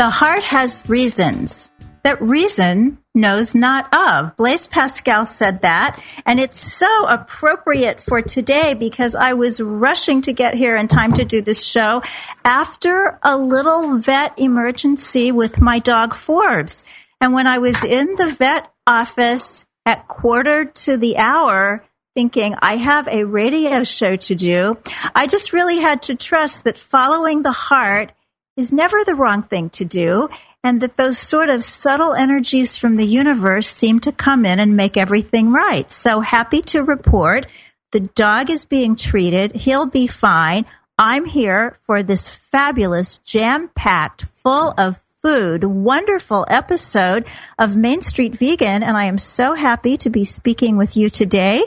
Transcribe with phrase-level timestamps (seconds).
[0.00, 1.68] The heart has reasons
[2.04, 4.34] that reason knows not of.
[4.38, 10.32] Blaise Pascal said that, and it's so appropriate for today because I was rushing to
[10.32, 12.02] get here in time to do this show
[12.46, 16.82] after a little vet emergency with my dog Forbes.
[17.20, 21.84] And when I was in the vet office at quarter to the hour,
[22.14, 24.78] thinking I have a radio show to do,
[25.14, 28.12] I just really had to trust that following the heart
[28.60, 30.28] is never the wrong thing to do,
[30.62, 34.76] and that those sort of subtle energies from the universe seem to come in and
[34.76, 35.90] make everything right.
[35.90, 37.46] So happy to report
[37.92, 39.52] the dog is being treated.
[39.52, 40.66] He'll be fine.
[40.98, 47.26] I'm here for this fabulous, jam packed, full of food, wonderful episode
[47.58, 48.82] of Main Street Vegan.
[48.82, 51.64] And I am so happy to be speaking with you today,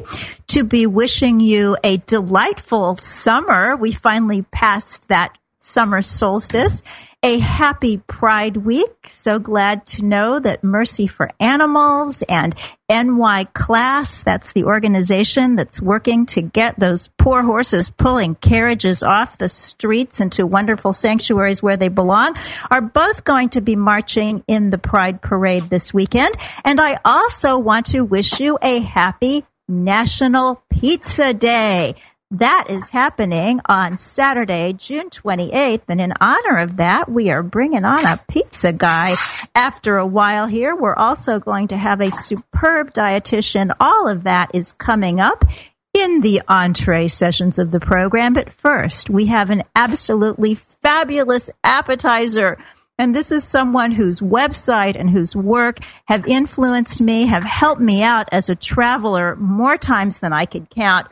[0.48, 3.76] to be wishing you a delightful summer.
[3.76, 6.84] We finally passed that summer solstice.
[7.24, 8.92] A happy Pride Week.
[9.08, 12.54] So glad to know that Mercy for Animals and
[12.90, 19.38] NY Class, that's the organization that's working to get those poor horses pulling carriages off
[19.38, 22.36] the streets into wonderful sanctuaries where they belong,
[22.70, 26.36] are both going to be marching in the Pride Parade this weekend.
[26.66, 31.96] And I also want to wish you a happy National Pizza Day.
[32.34, 35.84] That is happening on Saturday, June 28th.
[35.88, 39.14] And in honor of that, we are bringing on a pizza guy
[39.54, 40.76] after a while here.
[40.76, 43.70] We're also going to have a superb dietitian.
[43.80, 45.46] All of that is coming up
[45.94, 48.34] in the entree sessions of the program.
[48.34, 52.58] But first, we have an absolutely fabulous appetizer.
[52.98, 58.02] And this is someone whose website and whose work have influenced me, have helped me
[58.02, 61.06] out as a traveler more times than I could count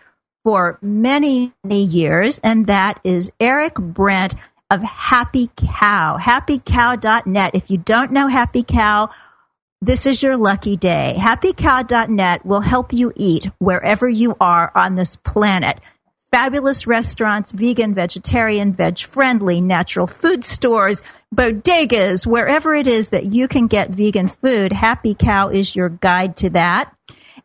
[0.44, 4.36] for many, many years, and that is Eric Brent
[4.70, 7.52] of Happy Cow, happycow.net.
[7.54, 9.10] If you don't know Happy Cow,
[9.82, 11.16] this is your lucky day.
[11.18, 15.80] Happycow.net will help you eat wherever you are on this planet.
[16.32, 21.04] Fabulous restaurants, vegan, vegetarian, veg friendly, natural food stores,
[21.36, 24.72] bodegas, wherever it is that you can get vegan food.
[24.72, 26.96] Happy Cow is your guide to that.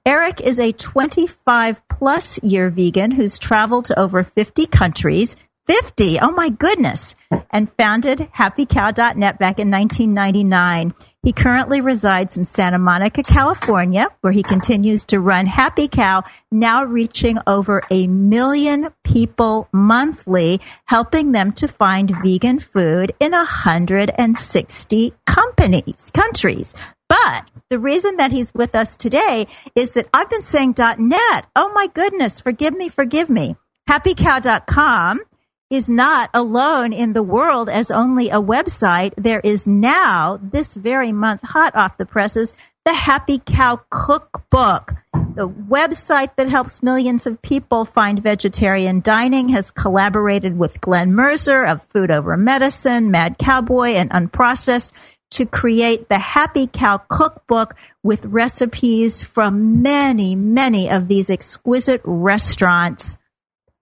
[0.07, 5.35] Eric is a 25 plus year vegan who's traveled to over 50 countries.
[5.67, 7.17] 50, oh my goodness,
[7.51, 10.95] and founded happycow.net back in 1999.
[11.27, 16.85] He currently resides in Santa Monica, California, where he continues to run Happy Cow, now
[16.85, 26.13] reaching over a million people monthly, helping them to find vegan food in 160 companies,
[26.15, 26.77] countries.
[27.09, 31.47] But the reason that he's with us today is that I've been saying .net.
[31.57, 33.57] Oh my goodness, forgive me, forgive me.
[33.91, 35.23] HappyCow.com
[35.71, 39.13] is not alone in the world as only a website.
[39.17, 42.55] There is now, this very month, hot off the presses,
[42.85, 44.93] the Happy Cow Cookbook.
[45.35, 51.71] The website that helps millions of people find vegetarian dining has collaborated with Glen Merzer
[51.71, 54.93] of Food Over Medicine, Mad Cowboy, and Unprocessed
[55.31, 57.75] to create the Happy Cow Cookbook
[58.05, 63.19] with recipes from many, many of these exquisite restaurants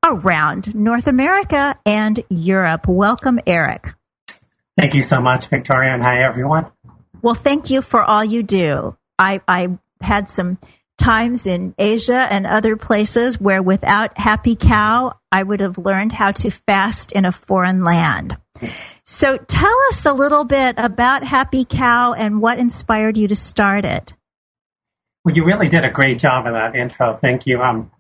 [0.05, 2.87] around North America and Europe.
[2.87, 3.95] Welcome, Eric.
[4.77, 6.71] Thank you so much, Victoria, and hi, everyone.
[7.23, 8.97] Well, thank you for all you do.
[9.19, 10.59] I, I had some
[10.99, 16.33] times in Asia and other places where without Happy Cow, I would have learned how
[16.33, 18.37] to fast in a foreign land.
[19.05, 23.85] So tell us a little bit about Happy Cow and what inspired you to start
[23.85, 24.15] it.
[25.25, 27.17] Well, you really did a great job in that intro.
[27.17, 27.63] Thank you.
[27.63, 27.91] Um,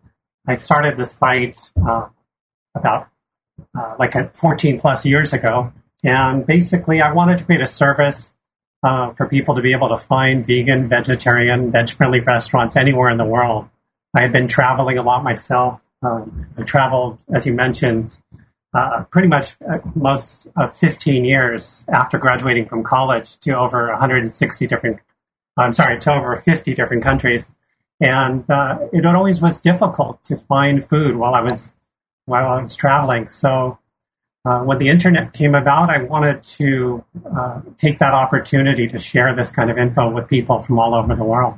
[0.46, 2.08] I started the site uh,
[2.74, 3.08] about
[3.76, 5.72] uh, like 14 plus years ago.
[6.02, 8.34] And basically, I wanted to create a service
[8.82, 13.16] uh, for people to be able to find vegan, vegetarian, veg friendly restaurants anywhere in
[13.16, 13.68] the world.
[14.14, 15.82] I had been traveling a lot myself.
[16.02, 18.18] Um, I traveled, as you mentioned,
[18.74, 24.66] uh, pretty much uh, most of 15 years after graduating from college to over 160
[24.66, 25.00] different,
[25.56, 27.54] I'm sorry, to over 50 different countries
[28.00, 31.72] and uh, it always was difficult to find food while I was
[32.26, 33.28] while I was traveling.
[33.28, 33.78] So
[34.44, 39.34] uh, when the internet came about, I wanted to uh, take that opportunity to share
[39.34, 41.54] this kind of info with people from all over the world.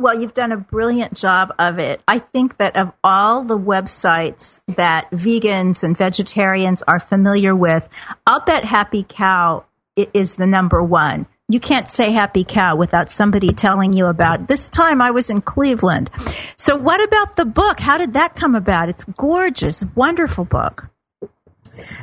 [0.00, 2.00] Well, you've done a brilliant job of it.
[2.06, 7.88] I think that of all the websites that vegans and vegetarians are familiar with,
[8.24, 9.64] I'll bet Happy Cow
[9.96, 14.48] is the number one you can't say happy cow without somebody telling you about it.
[14.48, 16.10] this time I was in Cleveland.
[16.58, 17.80] So what about the book?
[17.80, 18.90] How did that come about?
[18.90, 20.88] It's gorgeous, wonderful book.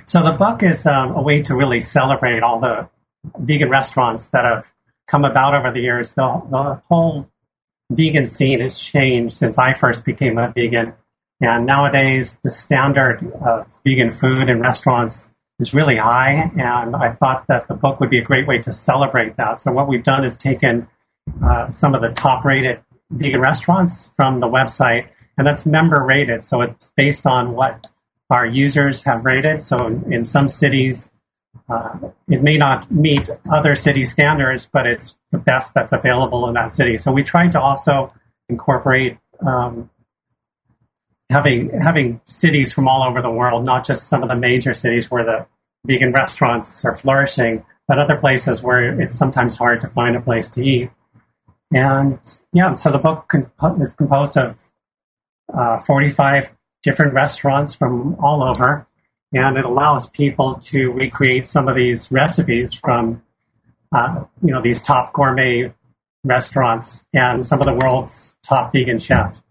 [0.06, 2.89] So the book is um, a way to really celebrate all the
[3.38, 4.65] vegan restaurants that have
[5.07, 6.15] come about over the years.
[6.15, 7.30] The, the whole
[7.91, 10.94] vegan scene has changed since I first became a vegan.
[11.39, 17.47] And nowadays, the standard of vegan food in restaurants is really high, and I thought
[17.47, 19.59] that the book would be a great way to celebrate that.
[19.59, 20.87] So what we've done is taken
[21.43, 25.07] uh, some of the top-rated vegan restaurants from the website,
[25.37, 26.43] and that's member rated.
[26.43, 27.87] So it's based on what
[28.29, 29.61] our users have rated.
[29.61, 31.11] So in, in some cities,
[31.69, 31.97] uh,
[32.27, 36.75] it may not meet other city standards, but it's the best that's available in that
[36.75, 36.97] city.
[36.97, 38.13] So we tried to also
[38.49, 39.89] incorporate um,
[41.30, 45.10] having having cities from all over the world, not just some of the major cities
[45.10, 45.45] where the
[45.86, 50.48] vegan restaurants are flourishing, but other places where it's sometimes hard to find a place
[50.50, 50.89] to eat.
[51.74, 52.19] And
[52.54, 53.31] yeah, so the book
[53.80, 54.60] is composed of
[55.54, 56.51] uh, 45
[56.83, 58.88] different restaurants from all over,
[59.33, 63.24] and it allows people to recreate some of these recipes from
[63.92, 65.74] uh, you know these top gourmet
[66.24, 69.42] restaurants and some of the world's top vegan chefs.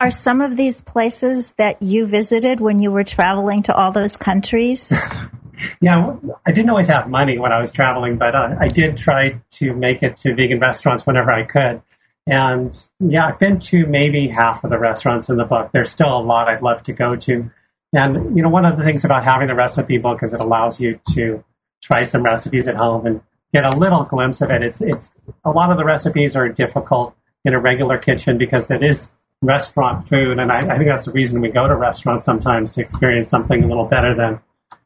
[0.00, 4.16] Are some of these places that you visited when you were traveling to all those
[4.16, 4.90] countries?
[5.82, 6.16] yeah,
[6.46, 9.74] I didn't always have money when I was traveling, but uh, I did try to
[9.74, 11.82] make it to vegan restaurants whenever I could.
[12.26, 15.70] And yeah, I've been to maybe half of the restaurants in the book.
[15.72, 17.50] There's still a lot I'd love to go to.
[17.92, 20.80] And, you know, one of the things about having the recipe book is it allows
[20.80, 21.44] you to
[21.82, 23.20] try some recipes at home and
[23.52, 24.62] get a little glimpse of it.
[24.62, 25.10] It's, it's,
[25.44, 30.08] a lot of the recipes are difficult in a regular kitchen because it is restaurant
[30.08, 30.38] food.
[30.38, 33.62] And I, I, think that's the reason we go to restaurants sometimes to experience something
[33.62, 34.40] a little better than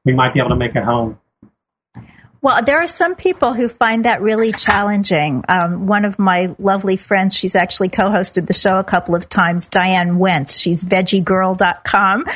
[0.05, 1.19] we might be able to make at home.
[2.41, 5.45] Well, there are some people who find that really challenging.
[5.49, 9.69] Um, one of my lovely friends, she's actually co-hosted the show a couple of times,
[9.69, 10.59] Diane Wentz.
[10.59, 12.27] She's veggieGirl.com.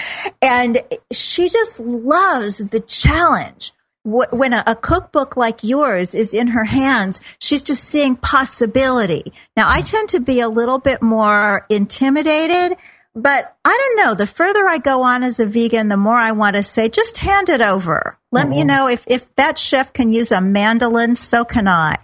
[0.40, 0.82] And
[1.12, 3.74] she just loves the challenge
[4.08, 9.32] when a, a, cookbook like yours is in her hands, she's just seeing possibility.
[9.56, 12.78] Now, I tend to be a little bit more intimidated,
[13.14, 14.14] but I don't know.
[14.14, 17.18] The further I go on as a vegan, the more I want to say, just
[17.18, 18.16] hand it over.
[18.32, 18.50] Let mm-hmm.
[18.50, 21.96] me, you know, if, if that chef can use a mandolin, so can I.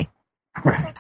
[0.63, 0.99] Right.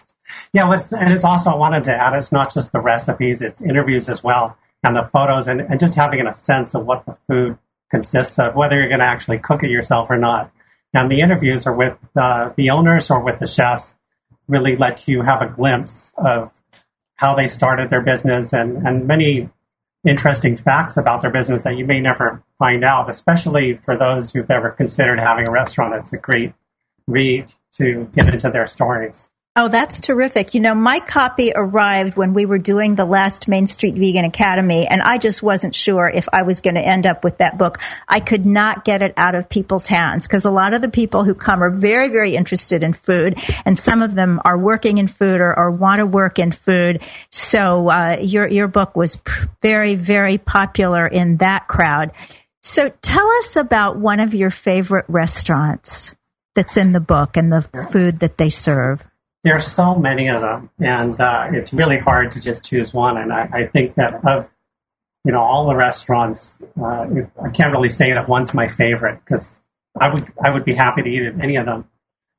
[0.52, 4.08] Yeah, and it's also, I wanted to add, it's not just the recipes, it's interviews
[4.08, 7.58] as well, and the photos, and, and just having a sense of what the food
[7.90, 10.50] consists of, whether you're going to actually cook it yourself or not
[10.94, 13.96] And the interviews are with uh, the owners or with the chefs,
[14.46, 16.52] really let you have a glimpse of
[17.16, 19.50] how they started their business and, and many
[20.06, 24.50] interesting facts about their business that you may never find out, especially for those who've
[24.50, 25.94] ever considered having a restaurant.
[25.94, 26.52] It's a great
[27.06, 29.30] read to get into their stories.
[29.56, 30.54] Oh, that's terrific.
[30.54, 34.84] You know, my copy arrived when we were doing the last Main Street Vegan Academy,
[34.84, 37.78] and I just wasn't sure if I was going to end up with that book.
[38.08, 41.22] I could not get it out of people's hands because a lot of the people
[41.22, 45.06] who come are very, very interested in food, and some of them are working in
[45.06, 47.00] food or, or want to work in food.
[47.30, 49.20] So uh, your your book was
[49.62, 52.10] very, very popular in that crowd.
[52.60, 56.12] So tell us about one of your favorite restaurants
[56.56, 59.04] that's in the book and the food that they serve.
[59.44, 63.18] There are so many of them, and uh, it's really hard to just choose one.
[63.18, 64.50] And I, I, think that of
[65.22, 67.06] you know all the restaurants, uh,
[67.42, 69.62] I can't really say that one's my favorite because
[70.00, 71.88] I would I would be happy to eat at any of them.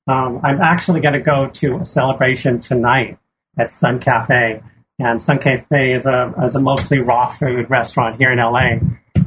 [0.07, 3.19] Um, I'm actually going to go to a celebration tonight
[3.57, 4.61] at Sun Cafe,
[4.99, 8.79] and Sun Cafe is a is a mostly raw food restaurant here in LA,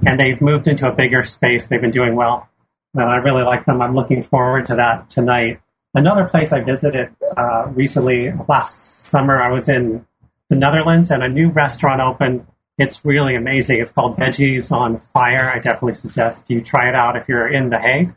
[0.05, 1.69] and they've moved into a bigger space.
[1.69, 2.49] They've been doing well.
[2.95, 3.81] and I really like them.
[3.81, 5.61] I'm looking forward to that tonight.
[5.99, 10.07] Another place I visited uh, recently, last summer, I was in
[10.49, 12.47] the Netherlands and a new restaurant opened.
[12.79, 13.81] It's really amazing.
[13.81, 15.51] It's called Veggies on Fire.
[15.51, 18.15] I definitely suggest you try it out if you're in The Hague.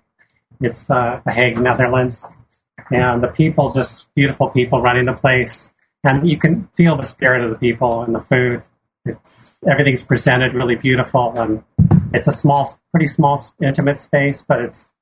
[0.62, 2.28] It's uh, The Hague, Netherlands.
[2.92, 5.72] And the people, just beautiful people running the place.
[6.04, 8.62] And you can feel the spirit of the people and the food.
[9.06, 11.64] It's everything's presented really beautiful, and
[12.14, 14.94] it's a small, pretty small, intimate space, but it's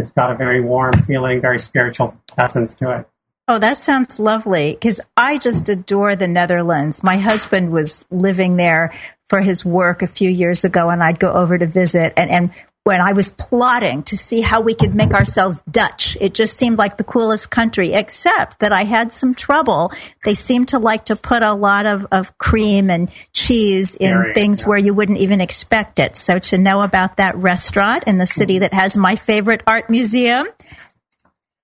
[0.00, 3.08] it's got a very warm feeling, very spiritual essence to it.
[3.46, 7.02] Oh, that sounds lovely because I just adore the Netherlands.
[7.02, 8.94] My husband was living there
[9.28, 12.12] for his work a few years ago, and I'd go over to visit.
[12.16, 12.50] And, and
[12.84, 16.16] when I was plotting to see how we could make ourselves Dutch.
[16.20, 19.92] It just seemed like the coolest country, except that I had some trouble.
[20.24, 24.62] They seem to like to put a lot of, of cream and cheese in things
[24.62, 24.68] yeah.
[24.68, 26.16] where you wouldn't even expect it.
[26.16, 30.46] So to know about that restaurant in the city that has my favorite art museum.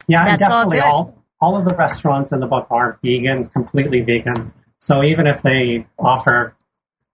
[0.09, 4.01] Yeah, that's definitely all, all, all of the restaurants in the book are vegan, completely
[4.03, 4.53] vegan.
[4.79, 6.56] So even if they offer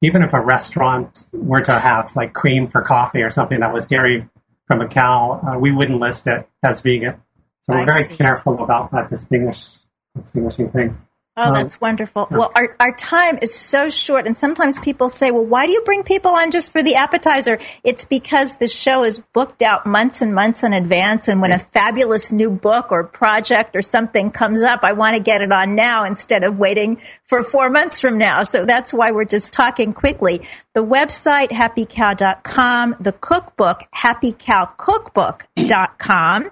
[0.02, 3.86] even if a restaurant were to have like cream for coffee or something that was
[3.86, 4.28] dairy
[4.66, 7.22] from a cow, uh, we wouldn't list it as vegan.
[7.62, 9.78] So we're very careful about that distinguish,
[10.16, 10.98] distinguishing thing.
[11.34, 12.28] Oh, um, that's wonderful.
[12.30, 15.80] Well, our, our time is so short, and sometimes people say, well, why do you
[15.80, 17.58] bring people on just for the appetizer?
[17.84, 21.58] It's because the show is booked out months and months in advance, and when a
[21.58, 25.74] fabulous new book or project or something comes up, I want to get it on
[25.74, 28.42] now instead of waiting for four months from now.
[28.42, 30.42] So that's why we're just talking quickly.
[30.74, 36.50] The website, happycow.com, the cookbook, happycowcookbook.com.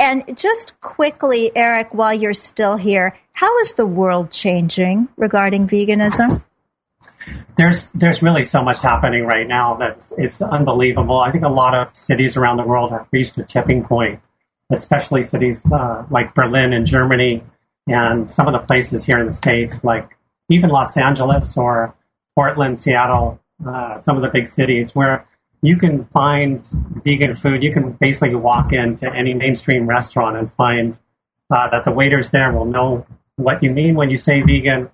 [0.00, 6.44] And just quickly, Eric, while you're still here, how is the world changing regarding veganism?
[7.56, 11.18] There's there's really so much happening right now that it's unbelievable.
[11.18, 14.20] I think a lot of cities around the world have reached a tipping point,
[14.70, 17.42] especially cities uh, like Berlin and Germany,
[17.88, 20.16] and some of the places here in the states, like
[20.48, 21.96] even Los Angeles or
[22.36, 25.26] Portland, Seattle, uh, some of the big cities where
[25.62, 26.64] you can find
[27.04, 27.64] vegan food.
[27.64, 30.96] You can basically walk into any mainstream restaurant and find
[31.50, 33.04] uh, that the waiters there will know
[33.42, 34.90] what you mean when you say vegan,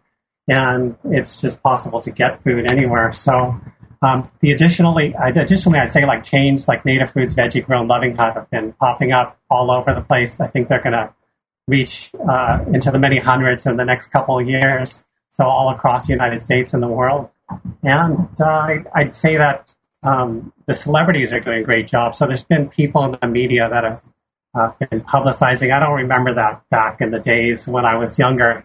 [0.47, 3.12] and it's just possible to get food anywhere.
[3.12, 3.61] So
[4.00, 8.35] um, the additionally, additionally, I say like chains like Native Foods, Veggie Grill, Loving Hut
[8.35, 10.40] have been popping up all over the place.
[10.40, 11.12] I think they're going to
[11.67, 15.05] reach uh, into the many hundreds in the next couple of years.
[15.31, 17.28] So all across the United States and the world.
[17.83, 22.14] And uh, I'd say that um, the celebrities are doing a great job.
[22.14, 24.02] So there's been people in the media that have
[24.55, 25.73] uh, been publicizing.
[25.73, 28.64] I don't remember that back in the days when I was younger.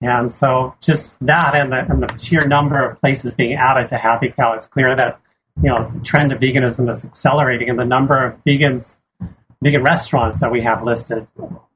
[0.00, 3.96] And so just that and the, and the sheer number of places being added to
[3.96, 5.20] Happy Cow, it's clear that,
[5.62, 8.98] you know, the trend of veganism is accelerating and the number of vegans,
[9.62, 11.26] vegan restaurants that we have listed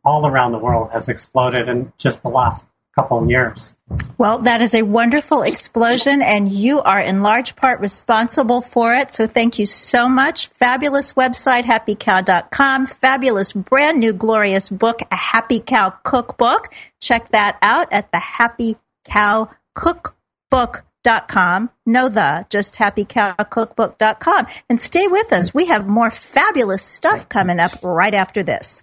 [0.05, 2.67] all around the world has exploded in just the last
[2.99, 3.77] couple of years.
[4.19, 9.13] Well, that is a wonderful explosion, and you are in large part responsible for it.
[9.13, 10.49] So thank you so much.
[10.49, 12.87] Fabulous website, happycow.com.
[12.87, 16.75] Fabulous brand new glorious book, A Happy Cow Cookbook.
[17.01, 21.71] Check that out at the Happy Cow Cookbook.com.
[21.87, 24.47] No the, just happy cow happycowcookbook.com.
[24.69, 25.55] And stay with us.
[25.55, 28.83] We have more fabulous stuff coming up right after this.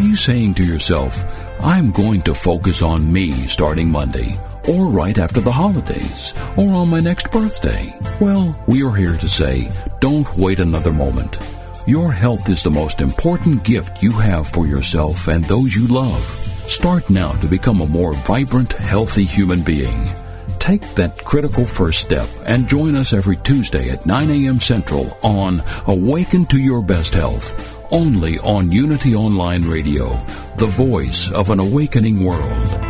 [0.00, 1.24] You saying to yourself,
[1.60, 4.38] I'm going to focus on me starting Monday,
[4.68, 7.94] or right after the holidays, or on my next birthday?
[8.20, 11.38] Well, we are here to say, don't wait another moment.
[11.86, 16.22] Your health is the most important gift you have for yourself and those you love.
[16.66, 20.10] Start now to become a more vibrant, healthy human being.
[20.58, 24.60] Take that critical first step and join us every Tuesday at 9 a.m.
[24.60, 30.16] Central on Awaken to Your Best Health only on Unity Online Radio,
[30.56, 32.89] the voice of an awakening world.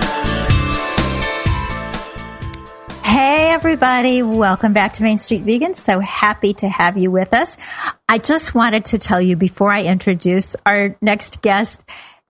[3.03, 4.21] Hey, everybody.
[4.21, 5.73] Welcome back to Main Street Vegan.
[5.73, 7.57] So happy to have you with us.
[8.07, 11.83] I just wanted to tell you before I introduce our next guest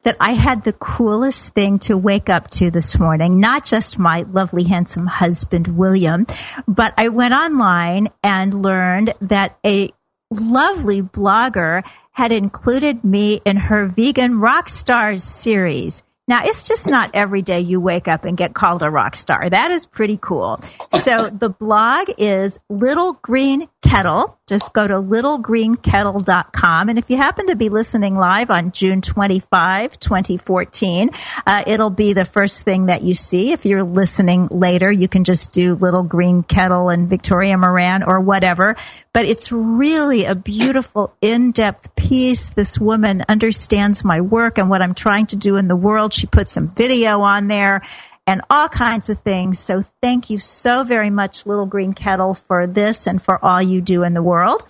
[0.03, 3.39] that I had the coolest thing to wake up to this morning.
[3.39, 6.25] Not just my lovely, handsome husband, William,
[6.67, 9.91] but I went online and learned that a
[10.31, 16.01] lovely blogger had included me in her Vegan Rock Stars series.
[16.31, 19.49] Now, it's just not every day you wake up and get called a rock star.
[19.49, 20.61] That is pretty cool.
[21.01, 24.37] So the blog is Little Green Kettle.
[24.47, 26.87] Just go to littlegreenkettle.com.
[26.87, 31.09] And if you happen to be listening live on June 25, 2014,
[31.45, 33.51] uh, it'll be the first thing that you see.
[33.51, 38.21] If you're listening later, you can just do Little Green Kettle and Victoria Moran or
[38.21, 38.77] whatever.
[39.11, 42.51] But it's really a beautiful, in-depth piece.
[42.51, 46.13] This woman understands my work and what I'm trying to do in the world.
[46.13, 47.81] She put some video on there
[48.27, 49.59] and all kinds of things.
[49.59, 53.81] So thank you so very much, Little Green Kettle, for this and for all you
[53.81, 54.63] do in the world.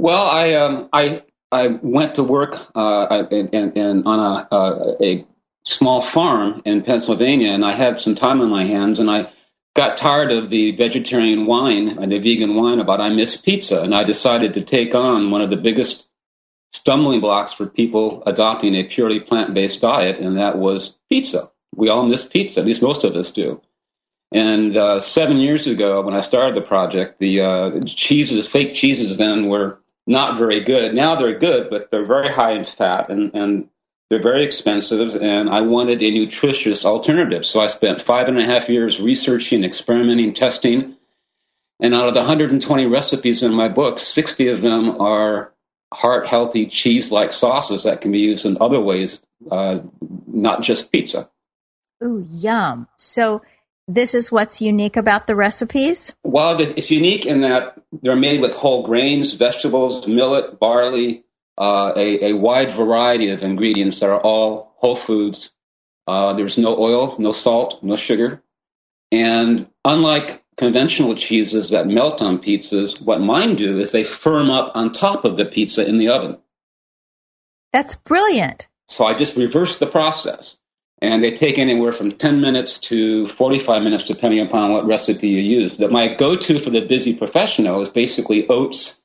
[0.00, 5.24] Well, I um, I I went to work uh, on a, uh, a
[5.62, 9.32] small farm in Pennsylvania, and I had some time on my hands, and I
[9.74, 13.94] got tired of the vegetarian whine and the vegan whine about I miss pizza, and
[13.94, 16.06] I decided to take on one of the biggest
[16.72, 21.50] stumbling blocks for people adopting a purely plant-based diet, and that was pizza.
[21.74, 23.60] We all miss pizza, at least most of us do.
[24.32, 29.16] And uh, seven years ago, when I started the project, the uh, cheeses, fake cheeses,
[29.16, 30.94] then were not very good.
[30.94, 33.68] Now they're good, but they're very high in fat and, and
[34.10, 35.16] they're very expensive.
[35.16, 37.44] And I wanted a nutritious alternative.
[37.44, 40.96] So I spent five and a half years researching, experimenting, testing.
[41.80, 45.52] And out of the 120 recipes in my book, 60 of them are
[45.92, 49.78] heart healthy cheese like sauces that can be used in other ways, uh,
[50.26, 51.30] not just pizza.
[52.02, 52.88] Ooh, yum.
[52.96, 53.42] So
[53.86, 56.12] this is what's unique about the recipes?
[56.24, 61.23] Well, it's unique in that they're made with whole grains, vegetables, millet, barley,
[61.58, 65.50] uh, a, a, wide variety of ingredients that are all whole foods.
[66.06, 68.42] Uh, there's no oil, no salt, no sugar.
[69.12, 74.72] And unlike conventional cheeses that melt on pizzas, what mine do is they firm up
[74.74, 76.38] on top of the pizza in the oven.
[77.72, 78.68] That's brilliant.
[78.86, 80.58] So I just reverse the process
[81.00, 85.40] and they take anywhere from 10 minutes to 45 minutes depending upon what recipe you
[85.40, 85.78] use.
[85.78, 89.00] That my go-to for the busy professional is basically oats,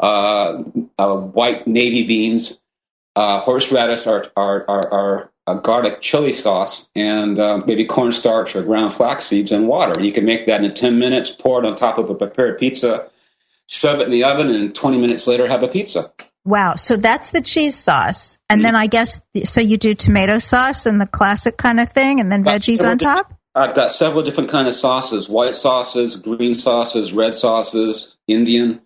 [0.00, 0.62] uh,
[0.98, 2.58] uh, white navy beans,
[3.16, 8.62] uh, horseradish, or, or, or, or a garlic chili sauce, and uh, maybe cornstarch or
[8.62, 10.00] ground flax seeds and water.
[10.02, 13.08] You can make that in 10 minutes, pour it on top of a prepared pizza,
[13.66, 16.12] shove it in the oven, and 20 minutes later have a pizza.
[16.44, 16.74] Wow.
[16.76, 18.38] So that's the cheese sauce.
[18.48, 22.20] And then I guess, so you do tomato sauce and the classic kind of thing,
[22.20, 23.34] and then veggies on top?
[23.54, 28.80] I've got several different kind of sauces: white sauces, green sauces, red sauces, Indian.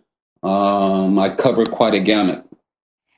[0.44, 2.44] Um, I cover quite a gamut.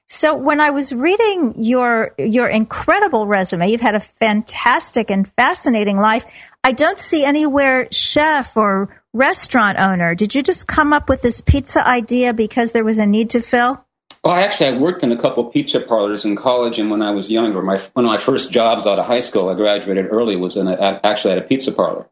[0.08, 5.96] So when I was reading your your incredible resume, you've had a fantastic and fascinating
[5.96, 6.24] life.
[6.62, 10.14] I don't see anywhere chef or restaurant owner.
[10.14, 13.40] Did you just come up with this pizza idea because there was a need to
[13.40, 13.84] fill?
[14.22, 17.30] Well, actually, I worked in a couple pizza parlors in college, and when I was
[17.30, 20.56] younger, my one of my first jobs out of high school, I graduated early, was
[20.56, 22.08] in a, actually at a pizza parlor.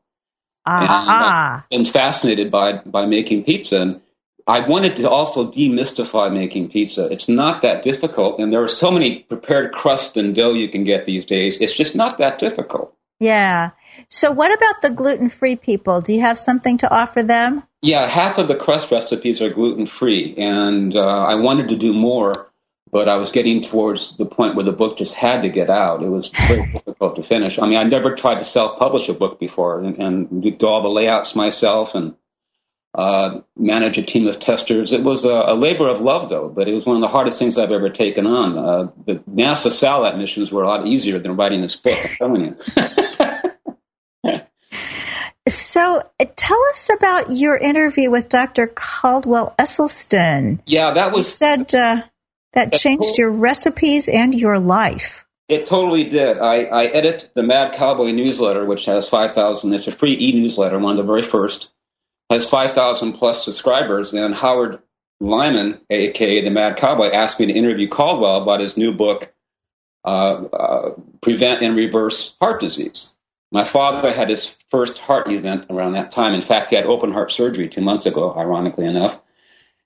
[0.66, 4.00] Ah, and I've been fascinated by by making pizza, and
[4.46, 7.06] I wanted to also demystify making pizza.
[7.06, 10.84] It's not that difficult, and there are so many prepared crust and dough you can
[10.84, 11.58] get these days.
[11.60, 12.94] It's just not that difficult.
[13.20, 13.70] Yeah.
[14.08, 16.02] So, what about the gluten free people?
[16.02, 17.62] Do you have something to offer them?
[17.80, 21.94] Yeah, half of the crust recipes are gluten free, and uh, I wanted to do
[21.94, 22.50] more,
[22.90, 26.02] but I was getting towards the point where the book just had to get out.
[26.02, 27.58] It was very difficult to finish.
[27.58, 30.82] I mean, I never tried to self publish a book before and, and, do all
[30.82, 32.14] the layouts myself and
[32.94, 34.92] uh, manage a team of testers.
[34.92, 37.40] It was a, a, labor of love, though, but it was one of the hardest
[37.40, 38.56] things I've ever taken on.
[38.56, 42.44] Uh, the NASA satellite missions were a lot easier than writing this book, I'm telling
[42.44, 42.56] you.
[45.46, 46.02] So,
[46.36, 48.68] tell us about your interview with Dr.
[48.68, 50.60] Caldwell Esselstyn.
[50.66, 51.18] Yeah, that was.
[51.18, 52.02] You said uh,
[52.54, 55.26] that changed your recipes and your life.
[55.48, 56.38] It totally did.
[56.38, 59.74] I, I edit the Mad Cowboy newsletter, which has 5,000.
[59.74, 61.73] It's a free e newsletter, one of the very first.
[62.34, 64.12] Has 5,000 plus subscribers.
[64.12, 64.80] And Howard
[65.20, 69.32] Lyman, aka the Mad Cowboy, asked me to interview Caldwell about his new book,
[70.04, 73.10] uh, uh, Prevent and Reverse Heart Disease.
[73.52, 76.34] My father had his first heart event around that time.
[76.34, 79.20] In fact, he had open heart surgery two months ago, ironically enough.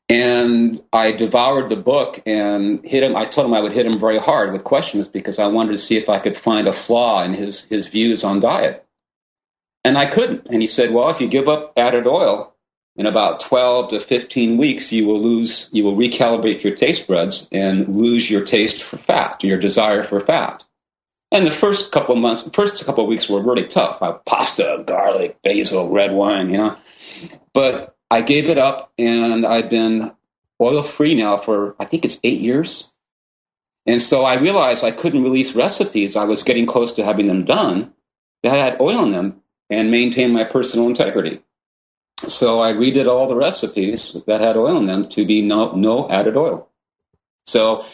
[0.09, 3.15] And I devoured the book and hit him.
[3.15, 5.79] I told him I would hit him very hard with questions because I wanted to
[5.79, 8.88] see if I could find a flaw in his, his views on diet.
[9.85, 10.49] And I couldn't.
[10.49, 12.55] And he said, well, if you give up added oil,
[12.99, 17.49] in about 12 to 15 weeks, you will lose, you will recalibrate your taste buds
[17.53, 20.65] and lose your taste for fat, your desire for fat.
[21.31, 24.03] And the first couple of months, first couple of weeks were really tough.
[24.03, 26.77] I, pasta, garlic, basil, red wine, you know.
[27.53, 30.13] But I gave it up, and I've been
[30.61, 32.91] oil free now for I think it's eight years.
[33.87, 36.17] And so I realized I couldn't release recipes.
[36.17, 37.93] I was getting close to having them done
[38.43, 41.41] that had oil in them and maintain my personal integrity.
[42.19, 46.11] So I redid all the recipes that had oil in them to be no, no
[46.11, 46.69] added oil.
[47.45, 47.85] So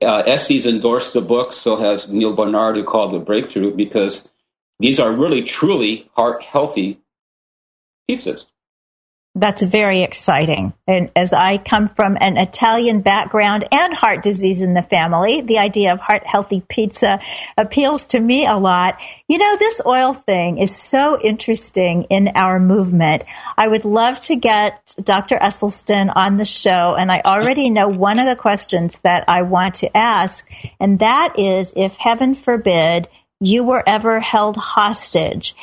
[0.00, 4.28] uh, Essie's endorsed the book, so has Neal Barnard, who called it Breakthrough, because
[4.78, 7.00] these are really, truly heart healthy
[8.08, 8.46] pizzas.
[9.34, 10.74] That's very exciting.
[10.86, 15.58] And as I come from an Italian background and heart disease in the family, the
[15.58, 17.18] idea of heart healthy pizza
[17.56, 19.00] appeals to me a lot.
[19.28, 23.24] You know, this oil thing is so interesting in our movement.
[23.56, 25.38] I would love to get Dr.
[25.38, 26.94] Esselstyn on the show.
[26.94, 30.46] And I already know one of the questions that I want to ask.
[30.78, 33.08] And that is if heaven forbid
[33.40, 35.54] you were ever held hostage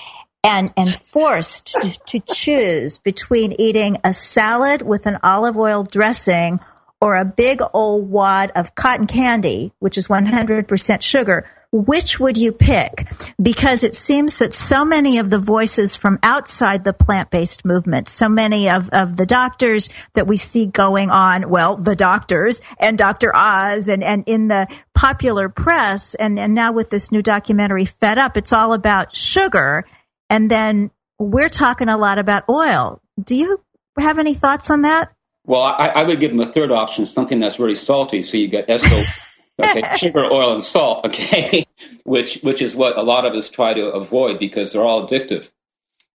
[0.43, 1.75] and and forced
[2.07, 6.59] to, choose between eating a salad with an olive oil dressing
[7.01, 12.51] or a big old wad of cotton candy, which is 100% sugar, which would you
[12.51, 13.07] pick?
[13.41, 18.07] Because it seems that so many of the voices from outside the plant based movement,
[18.09, 22.97] so many of, of the doctors that we see going on, well, the doctors and
[22.97, 23.31] Dr.
[23.35, 28.17] Oz and, and in the popular press, and, and now with this new documentary, Fed
[28.17, 29.85] Up, it's all about sugar
[30.29, 33.01] and then we're talking a lot about oil.
[33.21, 33.61] Do you
[33.97, 35.11] have any thoughts on that?
[35.45, 38.21] Well, I, I would give them a third option, something that's really salty.
[38.21, 39.01] So you get SO,
[39.59, 41.65] okay, sugar, oil, and salt, okay,
[42.03, 45.49] which which is what a lot of us try to avoid because they're all addictive.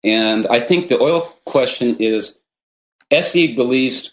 [0.04, 2.38] And I think the oil question is
[3.10, 4.12] Essie believes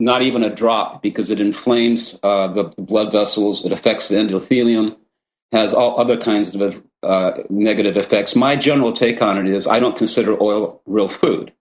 [0.00, 4.96] not even a drop because it inflames uh, the blood vessels, it affects the endothelium,
[5.52, 8.34] has all other kinds of uh, negative effects.
[8.34, 11.52] My general take on it is I don't consider oil real food.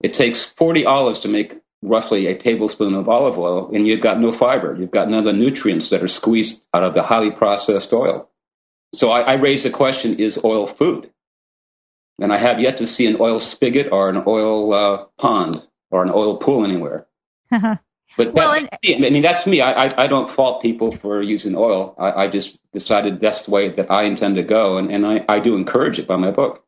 [0.00, 4.20] It takes 40 olives to make roughly a tablespoon of olive oil, and you've got
[4.20, 4.76] no fiber.
[4.78, 8.28] You've got none of the nutrients that are squeezed out of the highly processed oil.
[8.94, 11.10] So I, I raise the question is oil food?
[12.18, 16.02] And I have yet to see an oil spigot or an oil uh, pond or
[16.02, 17.06] an oil pool anywhere.
[18.16, 19.60] But well, and, I mean, that's me.
[19.60, 21.94] I, I, I, don't fault people for using oil.
[21.98, 25.24] I, I, just decided that's the way that I intend to go, and, and I,
[25.28, 26.64] I do encourage it by my book.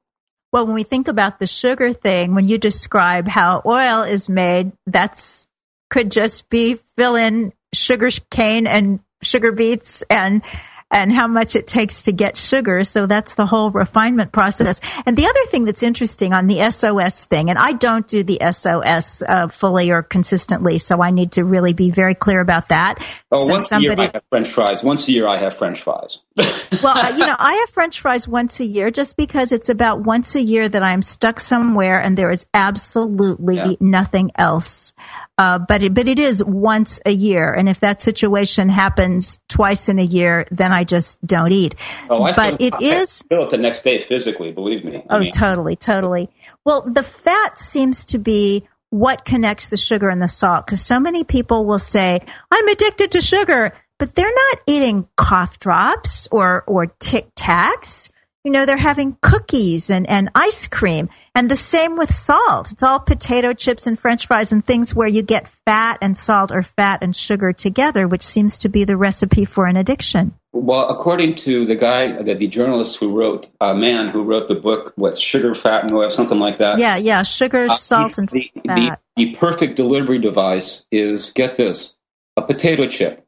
[0.53, 4.73] Well, when we think about the sugar thing, when you describe how oil is made,
[4.87, 5.47] that's
[5.91, 10.43] could just be fill in sugar cane and sugar beets and
[10.91, 12.85] and how much it takes to get sugar.
[12.85, 14.81] So that's the whole refinement process.
[15.07, 18.39] And the other thing that's interesting on the SOS thing, and I don't do the
[18.51, 22.97] SOS uh, fully or consistently, so I need to really be very clear about that.
[23.31, 24.83] Oh, so once somebody, a year I have French fries.
[24.83, 26.21] Once a year I have French fries.
[26.83, 30.01] well, uh, you know, I have French fries once a year just because it's about
[30.01, 33.73] once a year that I'm stuck somewhere and there is absolutely yeah.
[33.81, 34.93] nothing else
[35.39, 39.89] uh, but it, but it is once a year, and if that situation happens twice
[39.89, 41.77] in a year, then I just don't eat.
[42.11, 44.51] Oh, I but feel, it I is feel it the next day physically.
[44.51, 44.97] Believe me.
[45.09, 45.31] I oh, mean.
[45.31, 46.29] totally, totally.
[46.65, 50.99] Well, the fat seems to be what connects the sugar and the salt because so
[50.99, 52.21] many people will say,
[52.51, 58.11] "I'm addicted to sugar," but they're not eating cough drops or or Tic Tacs
[58.45, 61.09] you know, they're having cookies and, and ice cream.
[61.35, 62.73] And the same with salt.
[62.73, 66.53] It's all potato chips and french fries and things where you get fat and salt
[66.53, 70.35] or fat and sugar together, which seems to be the recipe for an addiction.
[70.53, 74.49] Well, according to the guy, the, the journalist who wrote, a uh, man who wrote
[74.49, 76.79] the book, what, Sugar, Fat, and Oil, something like that.
[76.79, 79.01] Yeah, yeah, sugar, uh, salt, the, and the, fat.
[79.17, 81.95] The, the perfect delivery device is, get this,
[82.37, 83.27] a potato chip.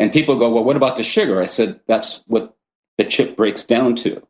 [0.00, 1.40] And people go, well, what about the sugar?
[1.40, 2.56] I said, that's what
[2.98, 4.22] the chip breaks down to.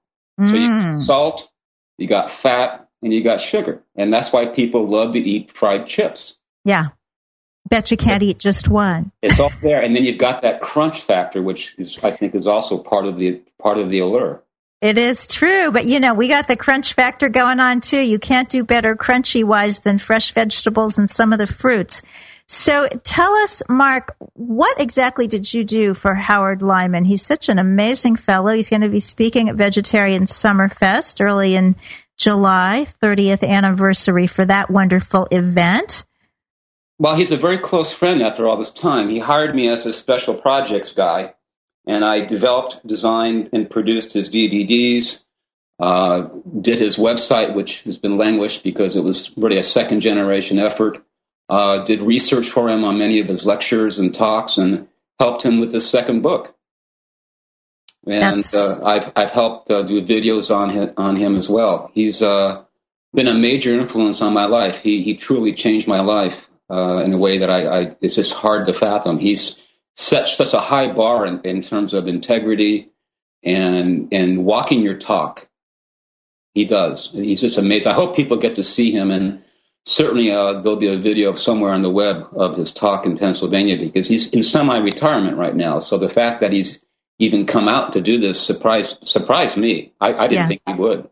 [0.46, 0.96] So you got mm.
[0.98, 1.50] salt,
[1.98, 3.83] you got fat, and you got sugar.
[3.96, 6.38] And that's why people love to eat fried chips.
[6.64, 6.88] Yeah.
[7.68, 9.12] Bet you can't eat just one.
[9.22, 9.83] It's all there.
[9.83, 13.18] And then you've got that crunch factor, which is I think is also part of
[13.18, 14.42] the part of the allure.
[14.81, 18.00] It is true, but you know, we got the crunch factor going on too.
[18.00, 22.00] You can't do better crunchy wise than fresh vegetables and some of the fruits.
[22.53, 27.05] So tell us, Mark, what exactly did you do for Howard Lyman?
[27.05, 28.53] He's such an amazing fellow.
[28.53, 31.77] He's going to be speaking at Vegetarian Summerfest early in
[32.19, 36.05] July, 30th anniversary for that wonderful event.
[36.99, 39.11] Well, he's a very close friend after all this time.
[39.11, 41.35] He hired me as a special projects guy,
[41.87, 45.23] and I developed, designed, and produced his DVDs,
[45.79, 46.23] uh,
[46.61, 51.05] did his website, which has been languished because it was really a second generation effort
[51.51, 54.87] uh, did research for him on many of his lectures and talks, and
[55.19, 56.57] helped him with the second book.
[58.55, 61.91] and uh, I've I've helped uh, do videos on him, on him as well.
[61.93, 62.63] He's uh,
[63.13, 64.81] been a major influence on my life.
[64.81, 68.33] He he truly changed my life uh, in a way that I, I, it's just
[68.33, 69.19] hard to fathom.
[69.19, 69.59] He's
[69.97, 72.91] such such a high bar in, in terms of integrity
[73.43, 75.49] and and walking your talk.
[76.55, 77.11] He does.
[77.11, 77.91] He's just amazing.
[77.91, 79.43] I hope people get to see him and
[79.87, 83.77] certainly uh, there'll be a video somewhere on the web of his talk in Pennsylvania
[83.77, 85.79] because he's in semi-retirement right now.
[85.79, 86.81] So the fact that he's
[87.19, 89.93] even come out to do this surprised surprised me.
[90.01, 90.47] I, I didn't yeah.
[90.47, 91.09] think he would.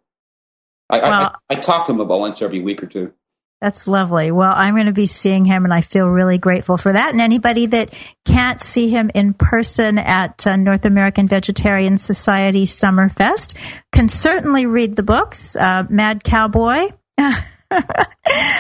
[0.90, 3.12] I, well, I, I, talk to him about once every week or two.
[3.60, 4.30] That's lovely.
[4.30, 7.12] Well, I'm going to be seeing him, and I feel really grateful for that.
[7.12, 7.92] And anybody that
[8.24, 13.54] can't see him in person at uh, North American Vegetarian Society Summerfest
[13.92, 15.56] can certainly read the books.
[15.56, 16.90] Uh, Mad Cowboy.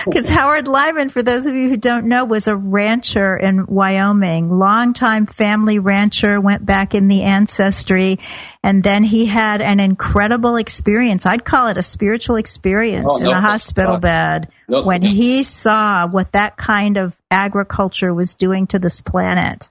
[0.04, 4.58] Because Howard Lyman, for those of you who don't know, was a rancher in Wyoming,
[4.58, 8.18] longtime family rancher, went back in the ancestry,
[8.62, 11.26] and then he had an incredible experience.
[11.26, 15.42] I'd call it a spiritual experience oh, in no, a hospital bed no, when he
[15.42, 19.68] saw what that kind of agriculture was doing to this planet.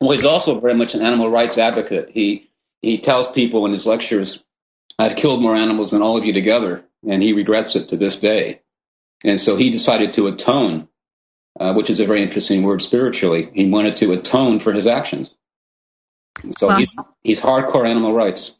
[0.00, 2.10] Well, he's also very much an animal rights advocate.
[2.10, 2.50] He
[2.82, 4.44] he tells people in his lectures,
[4.98, 8.16] "I've killed more animals than all of you together." And he regrets it to this
[8.16, 8.60] day.
[9.24, 10.88] And so he decided to atone,
[11.58, 13.50] uh, which is a very interesting word spiritually.
[13.54, 15.34] He wanted to atone for his actions.
[16.58, 18.56] So well, he's he's hardcore animal rights.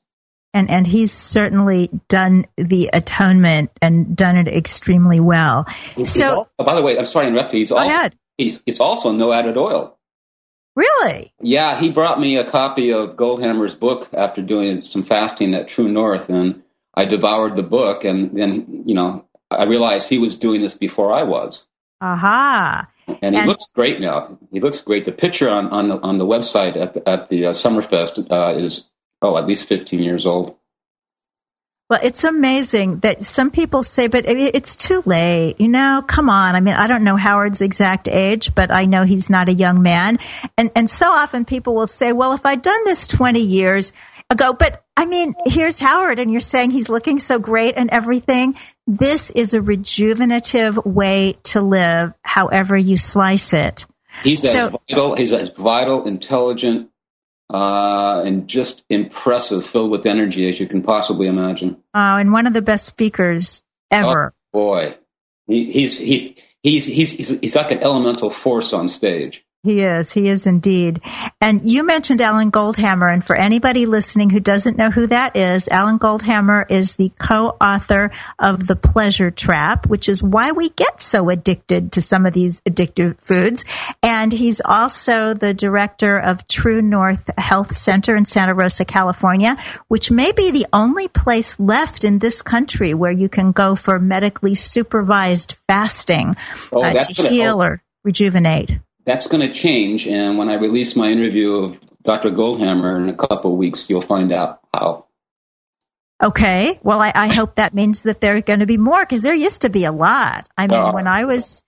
[0.55, 5.65] And and he's certainly done the atonement and done it extremely well.
[5.97, 7.59] He's, so, he's oh, by the way, I'm sorry to interrupt you.
[7.59, 8.15] He's also ahead.
[8.39, 9.99] he's it's also no added oil.
[10.77, 11.33] Really?
[11.41, 15.89] Yeah, he brought me a copy of Goldhamer's book after doing some fasting at True
[15.89, 16.64] North, and
[16.97, 21.13] I devoured the book, and then you know I realized he was doing this before
[21.13, 21.67] I was.
[22.01, 22.89] Aha!
[23.07, 23.17] Uh-huh.
[23.23, 24.39] And he and, looks great now.
[24.51, 25.05] He looks great.
[25.05, 28.59] The picture on on the on the website at the, at the uh, Summerfest uh,
[28.59, 28.89] is
[29.23, 30.57] oh at least fifteen years old.
[31.91, 35.61] Well, it's amazing that some people say, but it's too late.
[35.61, 36.57] You know, come on.
[36.57, 39.83] I mean, I don't know Howard's exact age, but I know he's not a young
[39.83, 40.19] man.
[40.57, 43.93] And, and so often people will say, well, if I'd done this 20 years,
[44.31, 44.53] ago.
[44.53, 48.57] But I mean, here's Howard, and you're saying he's looking so great and everything.
[48.87, 53.87] This is a rejuvenative way to live, however you slice it.
[54.23, 56.91] He's so, as vital, he's as vital, intelligent,
[57.53, 61.77] uh, and just impressive, filled with energy as you can possibly imagine.
[61.95, 64.33] Oh, and one of the best speakers ever.
[64.53, 64.97] Oh, boy,
[65.47, 69.45] he, he's he he's he's he's he's like an elemental force on stage.
[69.65, 70.13] He is.
[70.13, 71.01] He is indeed.
[71.41, 73.11] And you mentioned Alan Goldhamer.
[73.11, 78.11] And for anybody listening who doesn't know who that is, Alan Goldhamer is the co-author
[78.39, 82.61] of The Pleasure Trap, which is why we get so addicted to some of these
[82.69, 83.65] addictive foods.
[84.03, 89.57] And he's also the director of True North Health Center in Santa Rosa, California,
[89.89, 93.99] which may be the only place left in this country where you can go for
[93.99, 96.37] medically supervised fasting
[96.71, 100.07] oh, uh, to heal or rejuvenate that's going to change.
[100.07, 102.31] And when I release my interview of Dr.
[102.31, 105.07] Goldhamer in a couple of weeks, you'll find out how.
[106.23, 106.79] Okay.
[106.83, 109.35] Well, I, I hope that means that there are going to be more because there
[109.35, 110.49] used to be a lot.
[110.57, 111.63] I mean, uh, when I was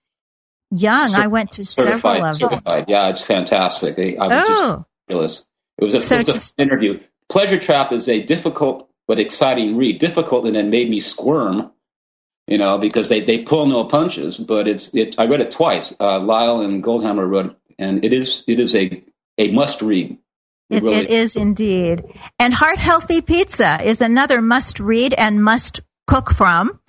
[0.71, 2.63] young, I went to several of certified.
[2.65, 2.85] them.
[2.87, 3.99] Yeah, it's fantastic.
[3.99, 4.85] I, I was oh.
[5.09, 5.47] just
[5.77, 6.99] It was a, so it was an interview.
[7.29, 9.99] Pleasure Trap is a difficult but exciting read.
[9.99, 11.71] Difficult and it made me squirm
[12.47, 14.37] you know, because they, they pull no punches.
[14.37, 15.15] But it's it.
[15.19, 15.93] I read it twice.
[15.99, 19.03] Uh, Lisle and Goldhamer wrote, it, and it is it is a
[19.37, 20.17] a must read.
[20.69, 22.03] It, it, really it is indeed.
[22.39, 26.79] And Heart Healthy Pizza is another must read and must cook from.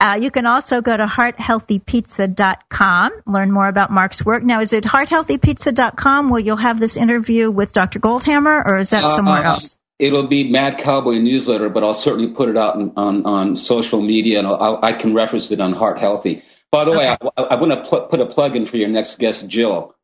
[0.00, 4.44] Uh, you can also go to hearthealthypizza.com, learn more about Mark's work.
[4.44, 7.98] Now, is it hearthealthypizza.com where you'll have this interview with Dr.
[7.98, 9.76] Goldhamer, or is that uh, somewhere uh, else?
[9.98, 14.00] It'll be Mad Cowboy newsletter, but I'll certainly put it out on, on, on social
[14.00, 16.42] media, and I'll, i can reference it on Heart Healthy.
[16.70, 16.98] By the okay.
[16.98, 19.94] way, I, I want to pl- put a plug in for your next guest, Jill.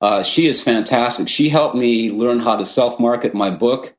[0.00, 1.28] Uh, she is fantastic.
[1.28, 3.94] She helped me learn how to self market my book,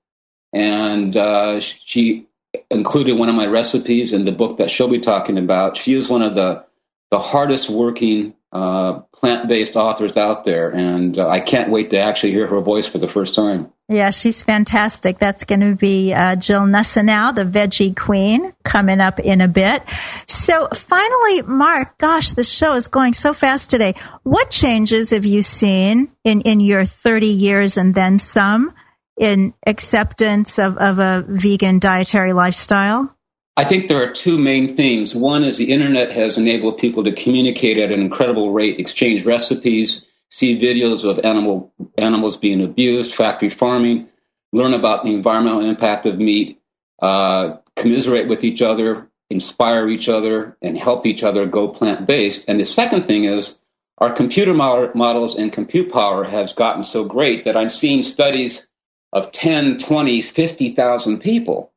[0.54, 2.28] and uh, she
[2.70, 5.78] included one of my recipes in the book that she'll be talking about.
[5.78, 6.66] She is one of the
[7.12, 12.00] the hardest working uh, plant based authors out there, and uh, I can't wait to
[12.00, 13.72] actually hear her voice for the first time.
[13.92, 15.20] Yeah, she's fantastic.
[15.20, 19.84] That's going to be uh, Jill Nussinow, the veggie queen, coming up in a bit.
[20.28, 23.96] So finally, Mark, gosh, the show is going so fast today.
[24.24, 28.74] What changes have you seen in, in your 30 years and then some
[29.18, 33.14] in acceptance of, of a vegan dietary lifestyle?
[33.58, 35.14] I think there are two main things.
[35.14, 40.06] One is the internet has enabled people to communicate at an incredible rate, exchange recipes,
[40.32, 44.08] see videos of animal animals being abused, factory farming.
[44.54, 46.60] learn about the environmental impact of meat,
[47.02, 52.46] uh, commiserate with each other, inspire each other, and help each other go plant based.
[52.50, 53.60] And the second thing is
[53.98, 58.68] our computer models and compute power has gotten so great that I'm seeing studies
[59.14, 61.72] of 10, 20, 50,000 people.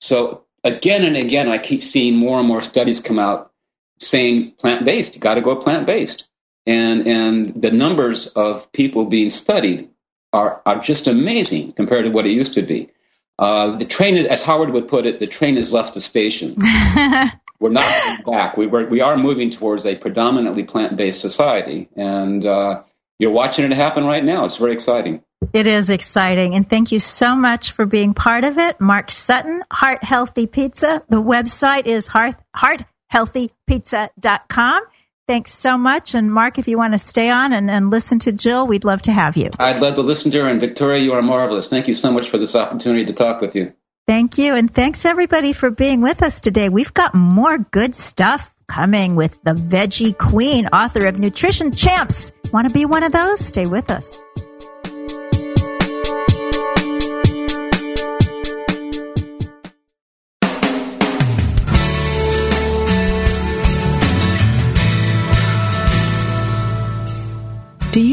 [0.00, 3.50] So again and again, I keep seeing more and more studies come out
[3.98, 6.28] saying plant based, you got to go plant based.
[6.66, 9.90] And, and the numbers of people being studied
[10.32, 12.90] are, are just amazing compared to what it used to be.
[13.38, 16.56] Uh, the train, as Howard would put it, the train has left the station.
[17.60, 18.56] we're not back.
[18.56, 21.88] We, were, we are moving towards a predominantly plant based society.
[21.96, 22.82] And uh,
[23.18, 24.44] you're watching it happen right now.
[24.44, 25.22] It's very exciting.
[25.52, 26.54] It is exciting.
[26.54, 28.80] And thank you so much for being part of it.
[28.80, 31.02] Mark Sutton, Heart Healthy Pizza.
[31.08, 34.82] The website is heart, hearthealthypizza.com.
[35.30, 36.16] Thanks so much.
[36.16, 39.02] And Mark, if you want to stay on and, and listen to Jill, we'd love
[39.02, 39.50] to have you.
[39.60, 40.48] I'd love to listen to her.
[40.48, 41.68] And Victoria, you are marvelous.
[41.68, 43.72] Thank you so much for this opportunity to talk with you.
[44.08, 44.56] Thank you.
[44.56, 46.68] And thanks everybody for being with us today.
[46.68, 52.32] We've got more good stuff coming with the Veggie Queen, author of Nutrition Champs.
[52.52, 53.38] Want to be one of those?
[53.38, 54.20] Stay with us.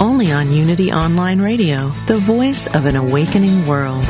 [0.00, 4.04] only on Unity Online Radio, the voice of an awakening world.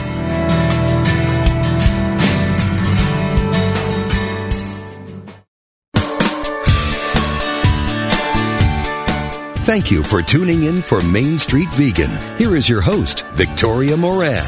[9.67, 12.11] Thank you for tuning in for Main Street Vegan.
[12.39, 14.45] Here is your host, Victoria Moran.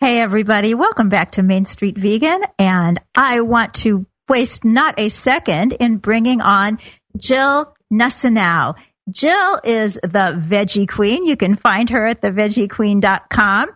[0.00, 0.74] Hey, everybody.
[0.74, 2.42] Welcome back to Main Street Vegan.
[2.58, 6.78] And I want to waste not a second in bringing on
[7.18, 8.74] Jill Nussinow.
[9.10, 11.24] Jill is the Veggie Queen.
[11.24, 13.68] You can find her at theveggiequeen.com.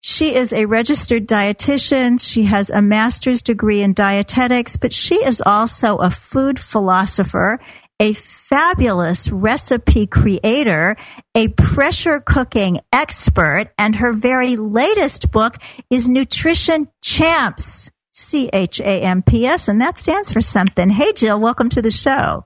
[0.00, 2.20] She is a registered dietitian.
[2.20, 7.58] She has a master's degree in dietetics, but she is also a food philosopher,
[7.98, 10.96] a fabulous recipe creator,
[11.34, 15.56] a pressure cooking expert, and her very latest book
[15.90, 17.90] is Nutrition Champs.
[18.18, 20.90] C H A M P S, and that stands for something.
[20.90, 22.44] Hey, Jill, welcome to the show.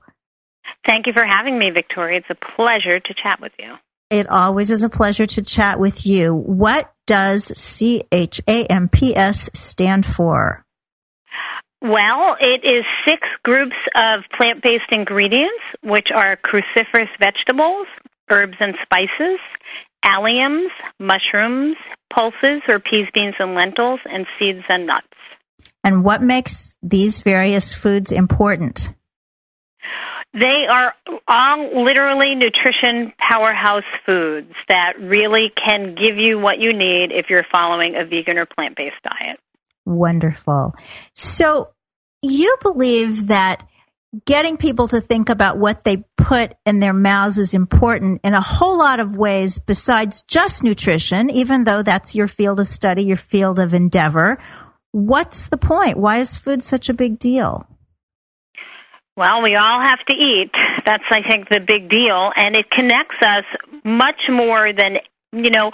[0.87, 2.19] Thank you for having me, Victoria.
[2.19, 3.73] It's a pleasure to chat with you.
[4.09, 6.35] It always is a pleasure to chat with you.
[6.35, 10.63] What does C H A M P S stand for?
[11.81, 17.87] Well, it is six groups of plant based ingredients, which are cruciferous vegetables,
[18.29, 19.39] herbs and spices,
[20.05, 20.69] alliums,
[20.99, 21.75] mushrooms,
[22.13, 25.07] pulses or peas, beans, and lentils, and seeds and nuts.
[25.83, 28.93] And what makes these various foods important?
[30.33, 30.95] They are
[31.27, 37.45] all literally nutrition powerhouse foods that really can give you what you need if you're
[37.51, 39.39] following a vegan or plant based diet.
[39.85, 40.73] Wonderful.
[41.13, 41.69] So,
[42.23, 43.67] you believe that
[44.25, 48.41] getting people to think about what they put in their mouths is important in a
[48.41, 53.17] whole lot of ways besides just nutrition, even though that's your field of study, your
[53.17, 54.37] field of endeavor
[54.93, 55.97] what's the point?
[55.97, 57.67] Why is food such a big deal?
[59.17, 60.51] Well, we all have to eat.
[60.85, 62.31] That's, I think, the big deal.
[62.35, 63.43] And it connects us
[63.83, 64.97] much more than,
[65.33, 65.71] you know,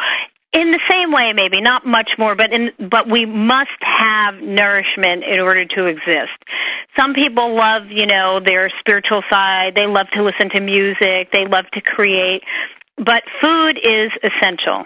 [0.51, 5.24] in the same way maybe not much more but in but we must have nourishment
[5.24, 6.34] in order to exist
[6.97, 11.45] some people love you know their spiritual side they love to listen to music they
[11.45, 12.41] love to create
[12.97, 14.86] but food is essential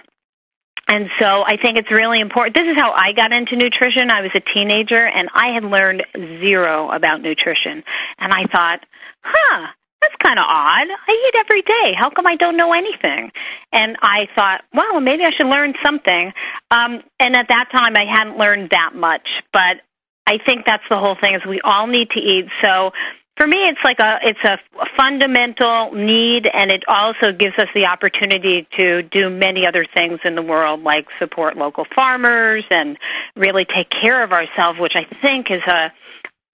[0.94, 2.56] and so I think it's really important.
[2.56, 4.12] This is how I got into nutrition.
[4.12, 6.06] I was a teenager and I had learned
[6.40, 7.84] zero about nutrition.
[8.20, 8.86] And I thought,
[9.24, 9.68] huh,
[10.00, 10.88] that's kind of odd.
[11.08, 11.98] I eat every day.
[11.98, 13.32] How come I don't know anything?
[13.72, 16.32] And I thought, well, maybe I should learn something.
[16.70, 19.28] Um, and at that time, I hadn't learned that much.
[19.52, 19.82] But
[20.28, 22.46] I think that's the whole thing is we all need to eat.
[22.62, 22.92] So
[23.38, 24.58] for me it's like a it's a
[24.98, 30.36] fundamental need and it also gives us the opportunity to do many other things in
[30.36, 32.98] the world like support local farmers and
[33.36, 35.92] really take care of ourselves which i think is a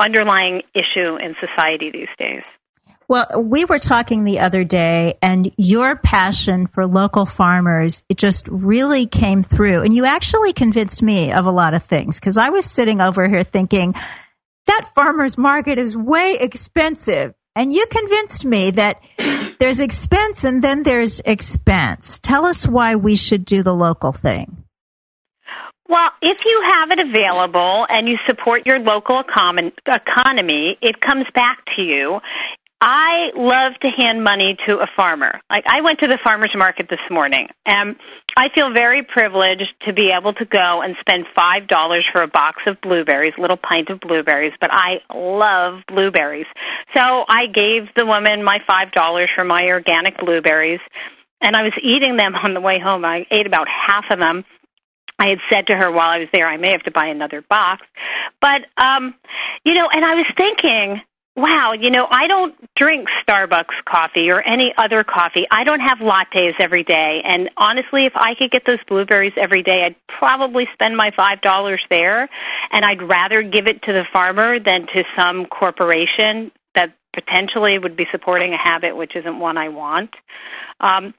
[0.02, 2.44] underlying issue in society these days
[3.10, 8.48] Well, we were talking the other day and your passion for local farmers, it just
[8.48, 9.82] really came through.
[9.82, 13.28] And you actually convinced me of a lot of things because I was sitting over
[13.28, 13.96] here thinking
[14.70, 17.34] that farmer's market is way expensive.
[17.56, 19.02] And you convinced me that
[19.60, 22.20] there's expense and then there's expense.
[22.20, 24.64] Tell us why we should do the local thing.
[25.90, 31.66] Well, if you have it available and you support your local economy, it comes back
[31.76, 32.20] to you.
[32.82, 35.42] I love to hand money to a farmer.
[35.50, 37.98] Like I went to the farmers market this morning and
[38.38, 42.28] I feel very privileged to be able to go and spend five dollars for a
[42.28, 46.46] box of blueberries, little pint of blueberries, but I love blueberries.
[46.96, 50.80] So I gave the woman my five dollars for my organic blueberries
[51.42, 53.04] and I was eating them on the way home.
[53.04, 54.46] I ate about half of them.
[55.18, 57.42] I had said to her while I was there, I may have to buy another
[57.42, 57.86] box.
[58.40, 59.16] But um,
[59.66, 61.02] you know, and I was thinking
[61.36, 65.46] wow, you know, I don't drink Starbucks coffee or any other coffee.
[65.50, 67.22] I don't have lattes every day.
[67.24, 71.78] And honestly, if I could get those blueberries every day, I'd probably spend my $5
[71.90, 72.30] there.
[72.72, 77.96] And I'd rather give it to the farmer than to some corporation that potentially would
[77.96, 80.12] be supporting a habit which isn't one I want.
[80.80, 81.14] Um,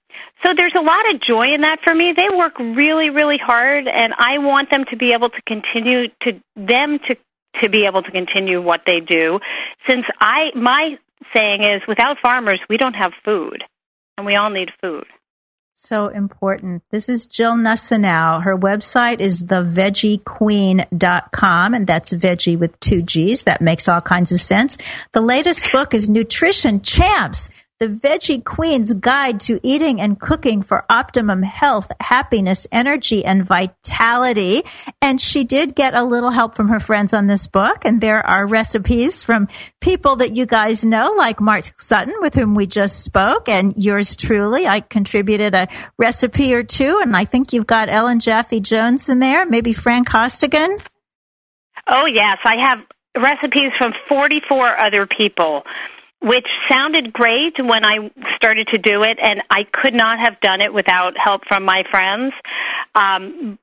[0.44, 2.14] so there's a lot of joy in that for me.
[2.16, 6.40] They work really, really hard, and I want them to be able to continue to
[6.56, 7.16] them to
[7.61, 9.38] to be able to continue what they do.
[9.86, 10.98] Since I, my
[11.34, 13.64] saying is, without farmers, we don't have food,
[14.16, 15.07] and we all need food.
[15.74, 16.82] So important.
[16.90, 18.42] This is Jill Nussinow.
[18.42, 23.44] Her website is theveggiequeen.com, and that's veggie with two G's.
[23.44, 24.76] That makes all kinds of sense.
[25.12, 27.48] The latest book is Nutrition Champs
[27.80, 34.64] the Veggie Queen's Guide to Eating and Cooking for Optimum Health, Happiness, Energy, and Vitality.
[35.00, 37.86] And she did get a little help from her friends on this book.
[37.86, 39.48] And there are recipes from
[39.80, 44.14] people that you guys know, like Mark Sutton, with whom we just spoke, and yours
[44.14, 44.66] truly.
[44.66, 45.66] I contributed a
[45.96, 50.04] recipe or two, and I think you've got Ellen Jaffe Jones in there, maybe Fran
[50.04, 50.82] Costigan.
[51.88, 52.36] Oh, yes.
[52.44, 52.78] I have
[53.16, 55.64] recipes from 44 other people
[56.22, 60.60] which sounded great when I started to do it, and I could not have done
[60.60, 62.32] it without help from my friends.
[62.94, 63.58] Um,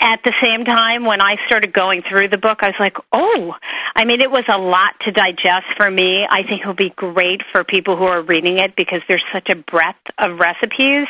[0.00, 3.54] at the same time, when I started going through the book, I was like, oh,
[3.96, 6.24] I mean, it was a lot to digest for me.
[6.28, 9.56] I think it'll be great for people who are reading it because there's such a
[9.56, 11.08] breadth of recipes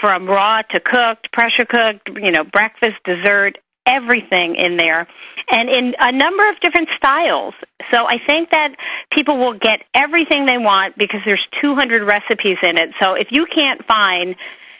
[0.00, 5.08] from raw to cooked, pressure cooked, you know, breakfast, dessert, everything in there
[5.50, 7.54] and in a number of different styles.
[7.92, 8.76] So I think that
[9.12, 12.90] people will get everything they want because there's 200 recipes in it.
[13.02, 14.36] So if you can't find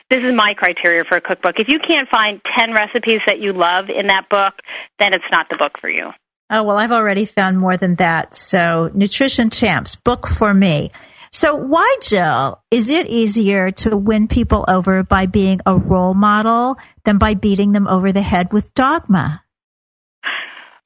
[0.09, 1.55] this is my criteria for a cookbook.
[1.57, 4.55] If you can't find 10 recipes that you love in that book,
[4.99, 6.11] then it's not the book for you.
[6.49, 8.35] Oh, well, I've already found more than that.
[8.35, 10.91] So, Nutrition Champs, book for me.
[11.31, 16.77] So why, Jill, is it easier to win people over by being a role model
[17.05, 19.41] than by beating them over the head with dogma?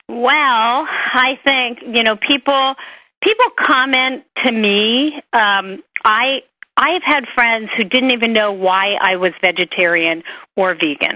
[0.07, 2.75] Well, I think, you know, people
[3.23, 5.15] people comment to me.
[5.33, 6.41] Um, I
[6.77, 10.23] I've had friends who didn't even know why I was vegetarian
[10.55, 11.15] or vegan.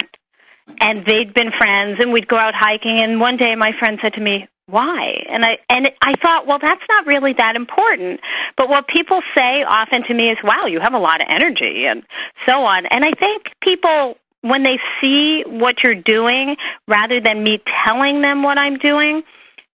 [0.79, 4.13] And they'd been friends and we'd go out hiking and one day my friend said
[4.13, 5.25] to me, why?
[5.29, 8.19] And I and I thought, well, that's not really that important.
[8.57, 11.85] But what people say often to me is, "Wow, you have a lot of energy,"
[11.85, 12.03] and
[12.47, 12.85] so on.
[12.85, 16.55] And I think people when they see what you're doing,
[16.87, 19.23] rather than me telling them what I'm doing,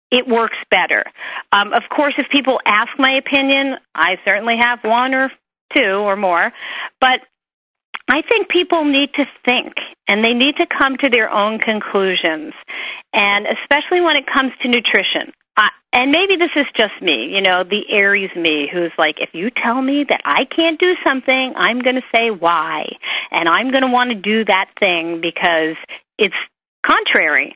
[0.09, 1.03] it works better.
[1.51, 5.31] Um, of course, if people ask my opinion, I certainly have one or
[5.75, 6.53] two or more.
[7.01, 7.21] But
[8.09, 9.73] I think people need to think
[10.07, 12.53] and they need to come to their own conclusions.
[13.13, 15.31] And especially when it comes to nutrition.
[15.55, 19.29] I, and maybe this is just me, you know, the Aries me who's like, if
[19.33, 22.87] you tell me that I can't do something, I'm going to say why.
[23.31, 25.75] And I'm going to want to do that thing because
[26.17, 26.35] it's
[26.85, 27.55] contrary.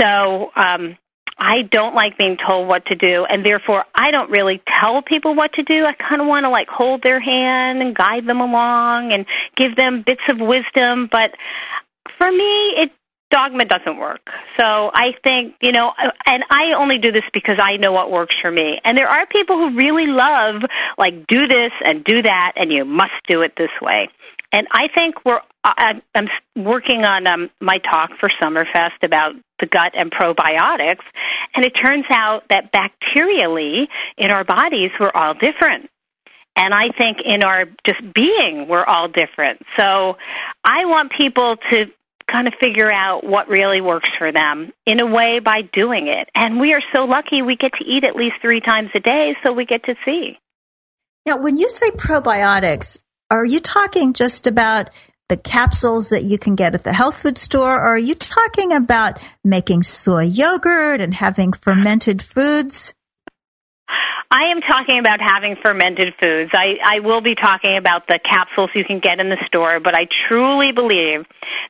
[0.00, 0.96] So, um,
[1.38, 5.34] I don't like being told what to do, and therefore I don't really tell people
[5.34, 5.84] what to do.
[5.84, 9.76] I kind of want to like hold their hand and guide them along and give
[9.76, 11.08] them bits of wisdom.
[11.10, 11.32] But
[12.18, 12.92] for me, it
[13.30, 14.20] dogma doesn't work.
[14.58, 15.92] So I think, you know,
[16.26, 18.80] and I only do this because I know what works for me.
[18.84, 20.62] And there are people who really love,
[20.96, 24.08] like, do this and do that, and you must do it this way.
[24.52, 25.40] And I think we're
[26.14, 31.04] I'm working on um, my talk for Summerfest about the gut and probiotics,
[31.54, 35.90] and it turns out that bacterially in our bodies we're all different.
[36.54, 39.60] And I think in our just being we're all different.
[39.78, 40.16] So
[40.64, 41.86] I want people to
[42.30, 46.28] kind of figure out what really works for them in a way by doing it.
[46.34, 49.36] And we are so lucky we get to eat at least three times a day,
[49.44, 50.38] so we get to see.
[51.24, 52.98] Now, when you say probiotics,
[53.30, 54.90] are you talking just about
[55.28, 58.72] the capsules that you can get at the health food store, or are you talking
[58.72, 62.94] about making soy yogurt and having fermented foods?
[64.30, 66.50] I am talking about having fermented foods.
[66.52, 69.94] I, I will be talking about the capsules you can get in the store, but
[69.94, 71.24] I truly believe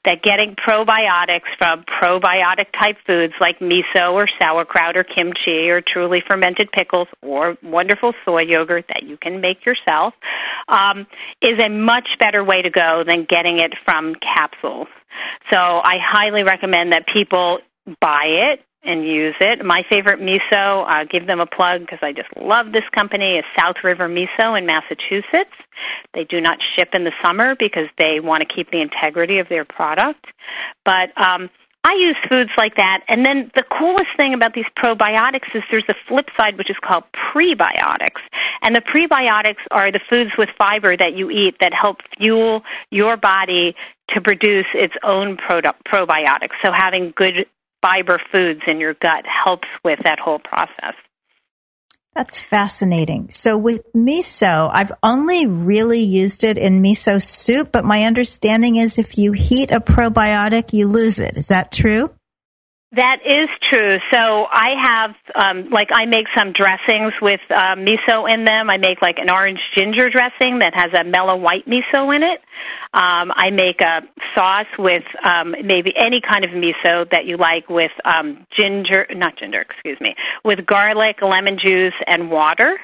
[0.05, 6.23] that getting probiotics from probiotic type foods like miso or sauerkraut or kimchi or truly
[6.27, 10.15] fermented pickles or wonderful soy yogurt that you can make yourself
[10.69, 11.07] um,
[11.43, 14.89] is a much better way to go than getting it from capsules.
[15.51, 17.59] So I highly recommend that people
[18.01, 19.65] buy it and use it.
[19.65, 23.45] My favorite miso, I'll give them a plug because I just love this company, is
[23.59, 25.55] South River Miso in Massachusetts.
[26.15, 29.49] They do not ship in the summer because they want to keep the integrity of
[29.49, 30.25] their product.
[30.85, 31.51] But um,
[31.87, 33.03] I use foods like that.
[33.09, 36.77] And then the coolest thing about these probiotics is there's a flip side, which is
[36.83, 38.23] called prebiotics.
[38.63, 43.17] And the prebiotics are the foods with fiber that you eat that help fuel your
[43.17, 43.77] body
[44.09, 46.55] to produce its own product, probiotics.
[46.65, 47.47] So having good
[47.87, 50.95] fiber foods in your gut helps with that whole process.
[52.15, 53.31] That's fascinating.
[53.31, 58.99] So with miso, I've only really used it in miso soup, but my understanding is
[58.99, 61.37] if you heat a probiotic, you lose it.
[61.37, 62.11] Is that true?
[62.93, 63.99] That is true.
[64.13, 68.71] So I have, um, like, I make some dressings with uh, miso in them.
[68.71, 72.41] I make like an orange ginger dressing that has a mellow white miso in it.
[72.95, 74.03] Um, I make a
[74.37, 79.37] sauce with um, maybe any kind of miso that you like with um, ginger, not
[79.37, 80.15] ginger, excuse me,
[80.45, 82.79] with garlic, lemon juice, and water.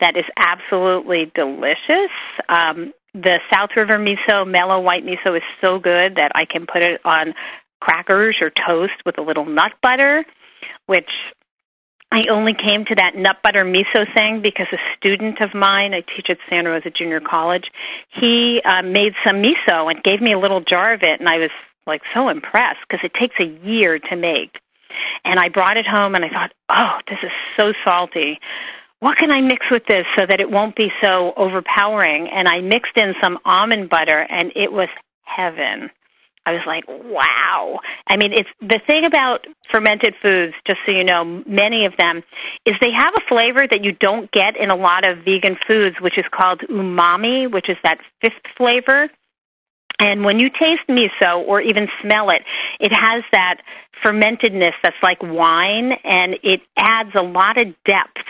[0.00, 2.12] That is absolutely delicious.
[2.48, 6.84] Um, the South River miso, mellow white miso, is so good that I can put
[6.84, 7.34] it on
[7.80, 10.24] crackers or toast with a little nut butter,
[10.86, 11.10] which
[12.10, 16.00] I only came to that nut butter miso thing because a student of mine, I
[16.00, 17.70] teach at Santa Rosa Junior College,
[18.08, 21.38] he uh, made some miso and gave me a little jar of it, and I
[21.38, 21.50] was
[21.86, 24.58] like so impressed because it takes a year to make.
[25.24, 28.40] And I brought it home and I thought, oh, this is so salty.
[29.00, 32.28] What can I mix with this so that it won't be so overpowering?
[32.28, 34.88] And I mixed in some almond butter and it was
[35.22, 35.90] heaven.
[36.48, 37.80] I was like, wow.
[38.06, 42.22] I mean, it's the thing about fermented foods, just so you know, many of them,
[42.64, 46.00] is they have a flavor that you don't get in a lot of vegan foods,
[46.00, 49.10] which is called umami, which is that fifth flavor.
[49.98, 52.42] And when you taste miso or even smell it,
[52.78, 53.60] it has that
[54.04, 58.24] fermentedness that's like wine and it adds a lot of depth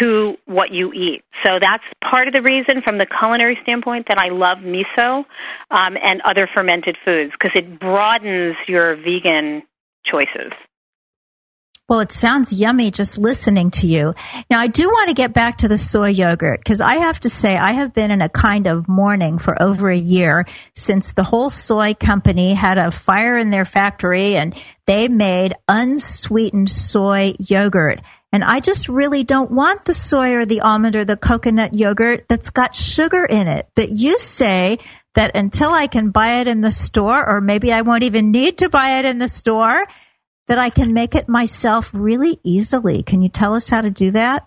[0.00, 1.22] to what you eat.
[1.44, 5.24] So that's part of the reason from the culinary standpoint that I love miso
[5.70, 9.62] um, and other fermented foods because it broadens your vegan
[10.04, 10.52] choices.
[11.86, 14.14] Well, it sounds yummy just listening to you.
[14.50, 17.28] Now, I do want to get back to the soy yogurt because I have to
[17.28, 21.24] say I have been in a kind of mourning for over a year since the
[21.24, 24.54] whole soy company had a fire in their factory and
[24.86, 28.00] they made unsweetened soy yogurt.
[28.32, 32.24] And I just really don't want the soy or the almond or the coconut yogurt
[32.30, 33.68] that's got sugar in it.
[33.76, 34.78] But you say
[35.16, 38.58] that until I can buy it in the store, or maybe I won't even need
[38.58, 39.84] to buy it in the store,
[40.48, 43.02] that I can make it myself really easily.
[43.02, 44.46] Can you tell us how to do that?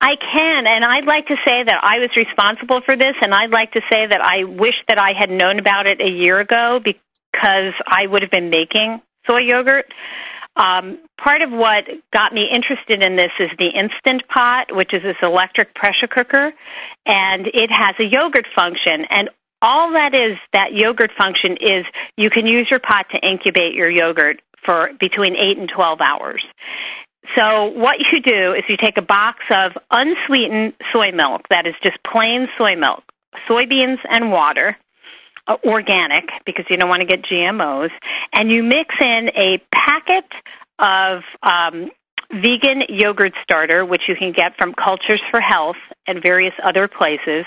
[0.00, 3.50] I can, and I'd like to say that I was responsible for this, and I'd
[3.50, 6.80] like to say that I wish that I had known about it a year ago
[6.82, 9.92] because I would have been making soy yogurt.
[10.56, 15.02] Um, part of what got me interested in this is the Instant Pot, which is
[15.02, 16.52] this electric pressure cooker,
[17.06, 19.04] and it has a yogurt function.
[19.10, 19.28] And
[19.62, 21.84] all that is, that yogurt function is
[22.16, 26.44] you can use your pot to incubate your yogurt for between 8 and 12 hours.
[27.36, 31.74] So what you do is you take a box of unsweetened soy milk, that is
[31.82, 33.04] just plain soy milk,
[33.48, 34.76] soybeans and water,
[35.46, 37.90] uh, organic because you don't want to get GMOs,
[38.32, 40.24] and you mix in a packet
[40.78, 41.90] of um,
[42.32, 45.76] vegan yogurt starter, which you can get from Cultures for Health
[46.06, 47.44] and various other places.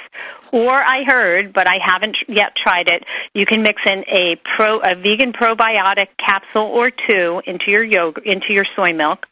[0.52, 3.04] Or I heard, but I haven't yet tried it,
[3.34, 8.26] you can mix in a pro a vegan probiotic capsule or two into your yogurt
[8.26, 9.26] into your soy milk.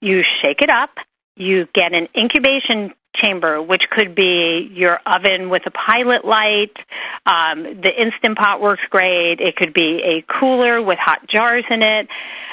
[0.00, 0.90] You shake it up.
[1.36, 6.76] You get an incubation chamber, which could be your oven with a pilot light.
[7.26, 9.40] Um, the Instant Pot works great.
[9.40, 12.08] It could be a cooler with hot jars in it.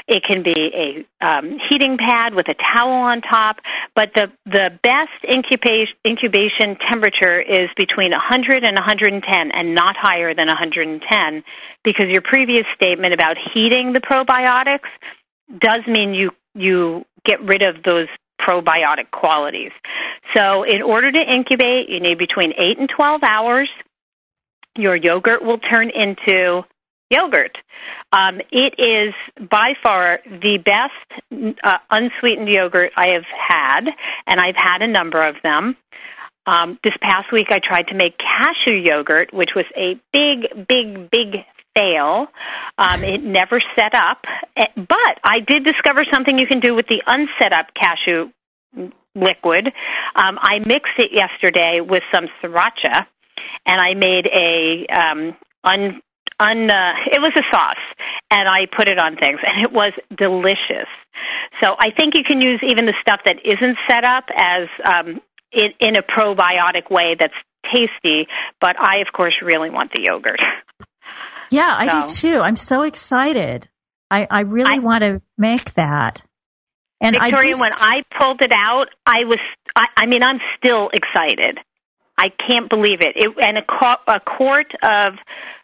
[0.08, 3.58] It can be a um, heating pad with a towel on top.
[3.96, 10.34] But the the best incubation incubation temperature is between 100 and 110, and not higher
[10.34, 11.44] than 110,
[11.84, 14.90] because your previous statement about heating the probiotics
[15.60, 18.08] does mean you you get rid of those
[18.48, 19.72] probiotic qualities.
[20.36, 23.70] So, in order to incubate, you need between 8 and 12 hours.
[24.78, 26.64] Your yogurt will turn into
[27.10, 27.58] yogurt.
[28.14, 29.14] Um, it is
[29.50, 33.82] by far the best uh, unsweetened yogurt I have had,
[34.28, 35.76] and I've had a number of them.
[36.46, 41.12] Um, this past week, I tried to make cashew yogurt, which was a big, big,
[41.12, 41.36] big
[41.76, 42.28] fail.
[42.78, 44.24] Um, it never set up,
[44.58, 48.32] eh, but I did discover something you can do with the unset up cashew
[49.16, 49.68] liquid.
[50.16, 53.06] Um, I mixed it yesterday with some sriracha,
[53.66, 56.02] and I made a um, un
[56.40, 57.86] un uh, it was a sauce
[58.32, 60.90] and I put it on things and it was delicious.
[61.62, 65.22] So I think you can use even the stuff that isn't set up as um
[65.52, 67.34] in, in a probiotic way that's
[67.72, 68.28] tasty,
[68.60, 70.40] but I of course really want the yogurt.
[71.52, 72.40] Yeah, I do too.
[72.40, 73.68] I'm so excited.
[74.10, 76.22] I, I really I, want to make that.
[77.02, 79.40] And Victoria, I just, when I pulled it out, I was,
[79.76, 81.60] I, I mean, I'm still excited.
[82.18, 83.14] I can't believe it.
[83.16, 85.14] it and a, a quart of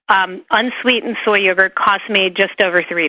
[0.10, 3.08] um, unsweetened soy yogurt cost me just over $3.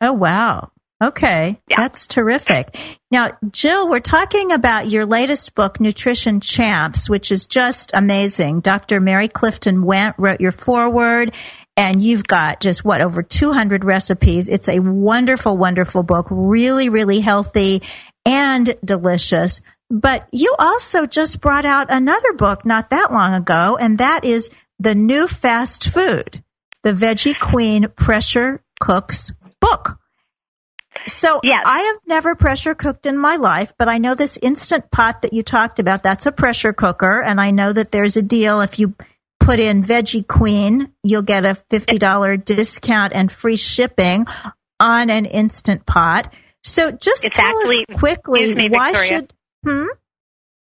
[0.00, 0.70] Oh, wow.
[1.02, 1.76] Okay, yeah.
[1.76, 2.78] that's terrific.
[3.10, 8.60] Now, Jill, we're talking about your latest book, Nutrition Champs, which is just amazing.
[8.60, 9.00] Dr.
[9.00, 11.34] Mary Clifton Went wrote your foreword,
[11.76, 14.48] and you've got just what over 200 recipes.
[14.48, 17.82] It's a wonderful, wonderful book, really, really healthy
[18.24, 19.60] and delicious.
[19.90, 24.50] But you also just brought out another book not that long ago, and that is
[24.78, 26.42] the new fast food,
[26.82, 29.98] the Veggie Queen Pressure Cooks book.
[31.06, 31.62] So yes.
[31.66, 35.32] I have never pressure cooked in my life, but I know this instant pot that
[35.32, 37.22] you talked about, that's a pressure cooker.
[37.22, 38.94] And I know that there's a deal if you
[39.44, 44.26] put in Veggie Queen, you'll get a $50 discount and free shipping
[44.80, 46.32] on an instant pot.
[46.62, 49.32] So just it's tell actually, us quickly me, why should
[49.64, 49.86] hmm?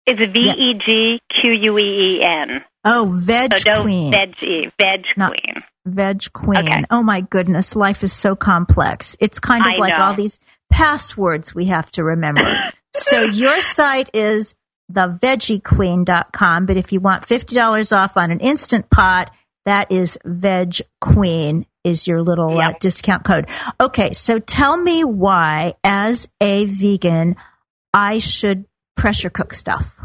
[0.05, 2.63] It's V E G Q U E E N.
[2.83, 4.11] Oh, Veg so Queen.
[4.11, 5.63] Veggie, Veg Not Queen.
[5.85, 6.67] Veg Queen.
[6.67, 6.83] Okay.
[6.89, 9.15] Oh my goodness, life is so complex.
[9.19, 10.03] It's kind of I like know.
[10.03, 10.39] all these
[10.71, 12.43] passwords we have to remember.
[12.93, 14.55] so your site is
[14.93, 19.31] theveggiequeen.com, but if you want $50 off on an instant pot,
[19.65, 22.75] that is Veg Queen is your little uh, yep.
[22.75, 23.47] uh, discount code.
[23.79, 27.35] Okay, so tell me why as a vegan
[27.93, 28.65] I should
[28.95, 29.95] pressure cook stuff.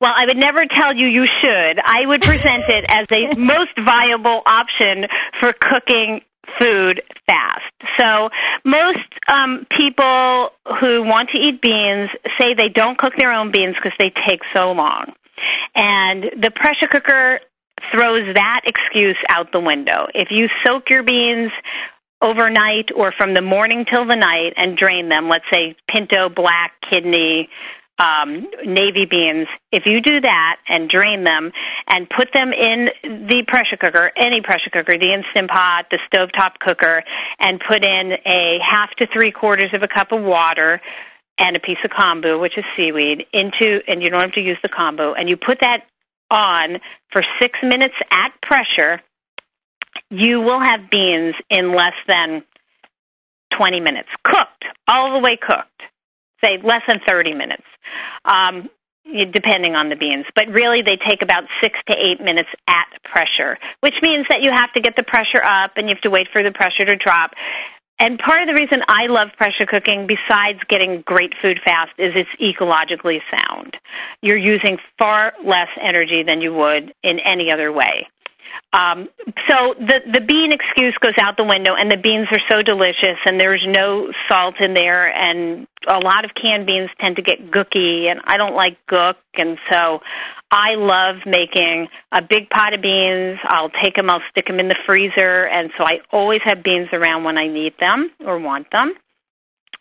[0.00, 1.78] Well, I would never tell you you should.
[1.84, 5.06] I would present it as a most viable option
[5.40, 6.22] for cooking
[6.58, 7.72] food fast.
[7.98, 8.28] So
[8.64, 13.74] most um, people who want to eat beans say they don't cook their own beans
[13.76, 15.12] because they take so long.
[15.74, 17.40] And the pressure cooker
[17.92, 20.06] throws that excuse out the window.
[20.14, 21.52] If you soak your beans
[22.22, 26.72] overnight or from the morning till the night and drain them, let's say pinto, black,
[26.88, 27.48] kidney,
[28.00, 31.52] um, navy beans, if you do that and drain them
[31.86, 36.58] and put them in the pressure cooker, any pressure cooker, the Instant Pot, the stovetop
[36.58, 37.02] cooker,
[37.38, 40.80] and put in a half to three quarters of a cup of water
[41.38, 44.58] and a piece of kombu, which is seaweed, into, and you don't have to use
[44.62, 45.84] the kombu, and you put that
[46.30, 46.78] on
[47.12, 49.00] for six minutes at pressure,
[50.10, 52.44] you will have beans in less than
[53.56, 55.82] 20 minutes, cooked, all the way cooked
[56.44, 57.64] say less than 30 minutes,
[58.24, 58.68] um,
[59.32, 60.26] depending on the beans.
[60.34, 64.50] But really, they take about six to eight minutes at pressure, which means that you
[64.52, 66.96] have to get the pressure up and you have to wait for the pressure to
[66.96, 67.32] drop.
[67.98, 72.14] And part of the reason I love pressure cooking, besides getting great food fast, is
[72.16, 73.76] it's ecologically sound.
[74.22, 78.08] You're using far less energy than you would in any other way.
[78.72, 79.08] Um,
[79.48, 83.18] so the the bean excuse goes out the window, and the beans are so delicious,
[83.26, 87.50] and there's no salt in there, and a lot of canned beans tend to get
[87.50, 90.00] gooky, and I don't like gook, and so
[90.52, 93.38] I love making a big pot of beans.
[93.44, 96.88] I'll take them, I'll stick them in the freezer, and so I always have beans
[96.92, 98.94] around when I need them or want them.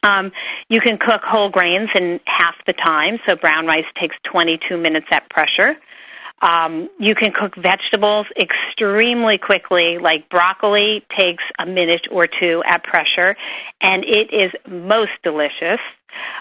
[0.02, 0.32] Um,
[0.70, 5.08] you can cook whole grains in half the time, so brown rice takes 22 minutes
[5.12, 5.76] at pressure.
[6.42, 12.84] Um, you can cook vegetables extremely quickly, like broccoli takes a minute or two at
[12.84, 13.36] pressure,
[13.82, 15.80] and it is most delicious.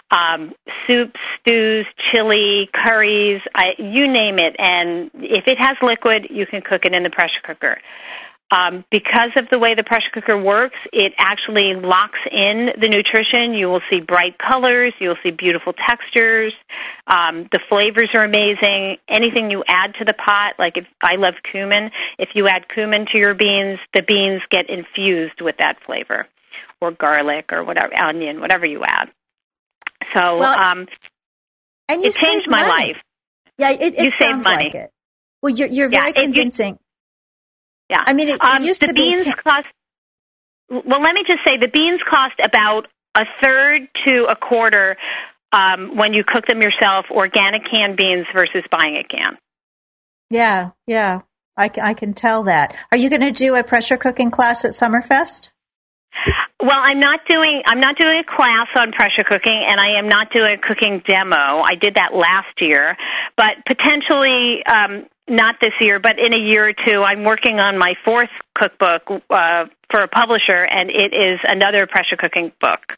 [0.09, 0.53] Um,
[0.87, 6.61] soups, stews, chili, curries, I, you name it, and if it has liquid, you can
[6.61, 7.77] cook it in the pressure cooker.
[8.51, 13.53] Um, because of the way the pressure cooker works, it actually locks in the nutrition.
[13.53, 14.91] You will see bright colors.
[14.99, 16.53] You'll see beautiful textures.
[17.05, 18.97] Um, the flavors are amazing.
[19.07, 23.05] Anything you add to the pot, like if I love cumin, if you add cumin
[23.11, 26.25] to your beans, the beans get infused with that flavor,
[26.81, 29.09] or garlic, or whatever, onion, whatever you add.
[30.15, 30.87] So, Well, um,
[31.87, 32.93] And you it changed my money.
[32.93, 33.01] life.
[33.59, 34.65] Yeah, it, it sounds money.
[34.65, 34.91] like it.
[35.43, 36.79] Well, you're, you're Yeah, very it- you- convincing.
[37.89, 38.01] Yeah.
[38.05, 39.15] I mean, it, it um, used to be.
[39.15, 39.67] beans cost.
[40.69, 44.97] Well, let me just say the beans cost about a third to a quarter
[45.51, 47.05] um, when you cook them yourself.
[47.09, 49.37] Organic canned beans versus buying a can.
[50.29, 51.21] Yeah, yeah.
[51.57, 52.75] I, I can tell that.
[52.91, 55.49] Are you going to do a pressure cooking class at Summerfest?
[56.61, 60.09] Well, I'm not doing I'm not doing a class on pressure cooking, and I am
[60.09, 61.61] not doing a cooking demo.
[61.63, 62.97] I did that last year,
[63.37, 65.99] but potentially um, not this year.
[65.99, 70.07] But in a year or two, I'm working on my fourth cookbook uh, for a
[70.07, 72.93] publisher, and it is another pressure cooking book.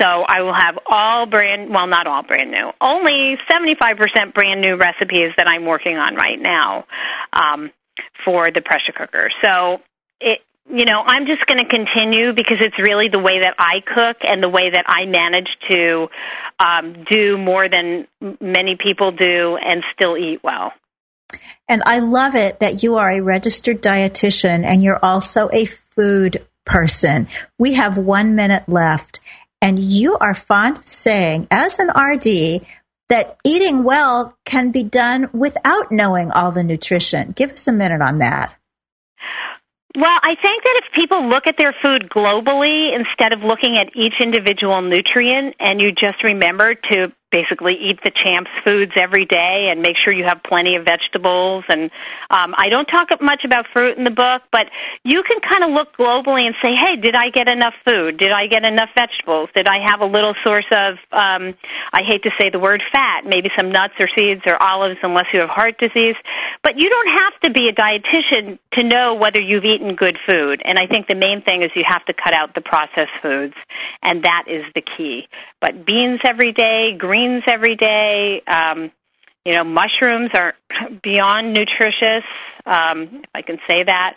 [0.00, 4.76] So I will have all brand well, not all brand new, only 75% brand new
[4.76, 6.84] recipes that I'm working on right now
[7.32, 7.70] um,
[8.24, 9.30] for the pressure cooker.
[9.42, 9.80] So
[10.20, 13.82] it you know, I'm just going to continue because it's really the way that I
[13.86, 16.08] cook and the way that I manage to
[16.58, 18.08] um, do more than
[18.40, 20.72] many people do and still eat well.
[21.68, 26.46] And I love it that you are a registered dietitian and you're also a food
[26.64, 27.28] person.
[27.58, 29.20] We have one minute left,
[29.62, 32.66] and you are fond of saying, as an RD,
[33.08, 37.32] that eating well can be done without knowing all the nutrition.
[37.32, 38.54] Give us a minute on that.
[39.96, 43.96] Well, I think that if people look at their food globally instead of looking at
[43.96, 49.68] each individual nutrient and you just remember to basically eat the champs foods every day
[49.70, 51.90] and make sure you have plenty of vegetables and
[52.30, 54.66] um, I don't talk much about fruit in the book, but
[55.04, 58.18] you can kind of look globally and say, hey, did I get enough food?
[58.18, 59.48] Did I get enough vegetables?
[59.54, 61.54] Did I have a little source of, um,
[61.92, 65.26] I hate to say the word fat, maybe some nuts or seeds or olives unless
[65.32, 66.16] you have heart disease.
[66.62, 70.62] But you don't have to be a dietitian to know whether you've eaten good food.
[70.64, 73.54] And I think the main thing is you have to cut out the processed foods,
[74.02, 75.28] and that is the key.
[75.60, 78.90] But beans every day, greens every day, um,
[79.44, 80.54] you know, mushrooms are
[81.02, 82.24] beyond nutritious,
[82.66, 84.14] um, if I can say that.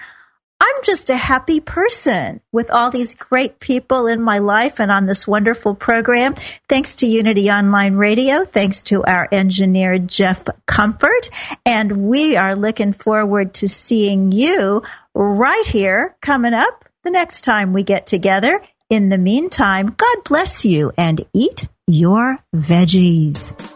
[0.60, 5.06] I'm just a happy person with all these great people in my life and on
[5.06, 6.34] this wonderful program.
[6.68, 8.44] Thanks to Unity Online Radio.
[8.44, 11.28] Thanks to our engineer, Jeff Comfort.
[11.66, 14.82] And we are looking forward to seeing you
[15.14, 18.60] right here coming up the next time we get together.
[18.88, 23.75] In the meantime, God bless you and eat your veggies.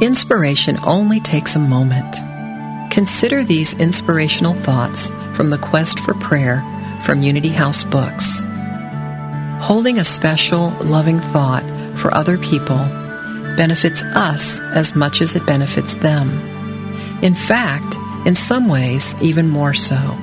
[0.00, 2.16] Inspiration only takes a moment.
[2.90, 6.64] Consider these inspirational thoughts from the Quest for Prayer
[7.02, 8.42] from Unity House Books.
[9.60, 11.64] Holding a special, loving thought
[11.98, 12.78] for other people
[13.58, 16.30] benefits us as much as it benefits them.
[17.22, 17.96] In fact,
[18.26, 20.18] in some ways, even more so.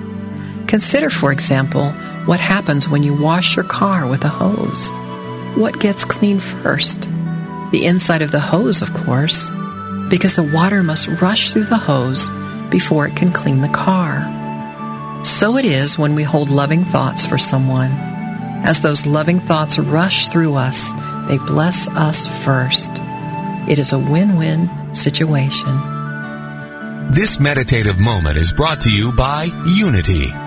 [0.66, 1.92] Consider, for example,
[2.26, 4.92] what happens when you wash your car with a hose.
[5.56, 7.08] What gets clean first?
[7.72, 9.52] The inside of the hose, of course,
[10.10, 12.30] because the water must rush through the hose
[12.70, 14.24] before it can clean the car.
[15.26, 17.92] So it is when we hold loving thoughts for someone.
[18.64, 20.92] As those loving thoughts rush through us,
[21.28, 22.92] they bless us first.
[23.70, 25.76] It is a win-win situation.
[27.12, 30.47] This meditative moment is brought to you by Unity.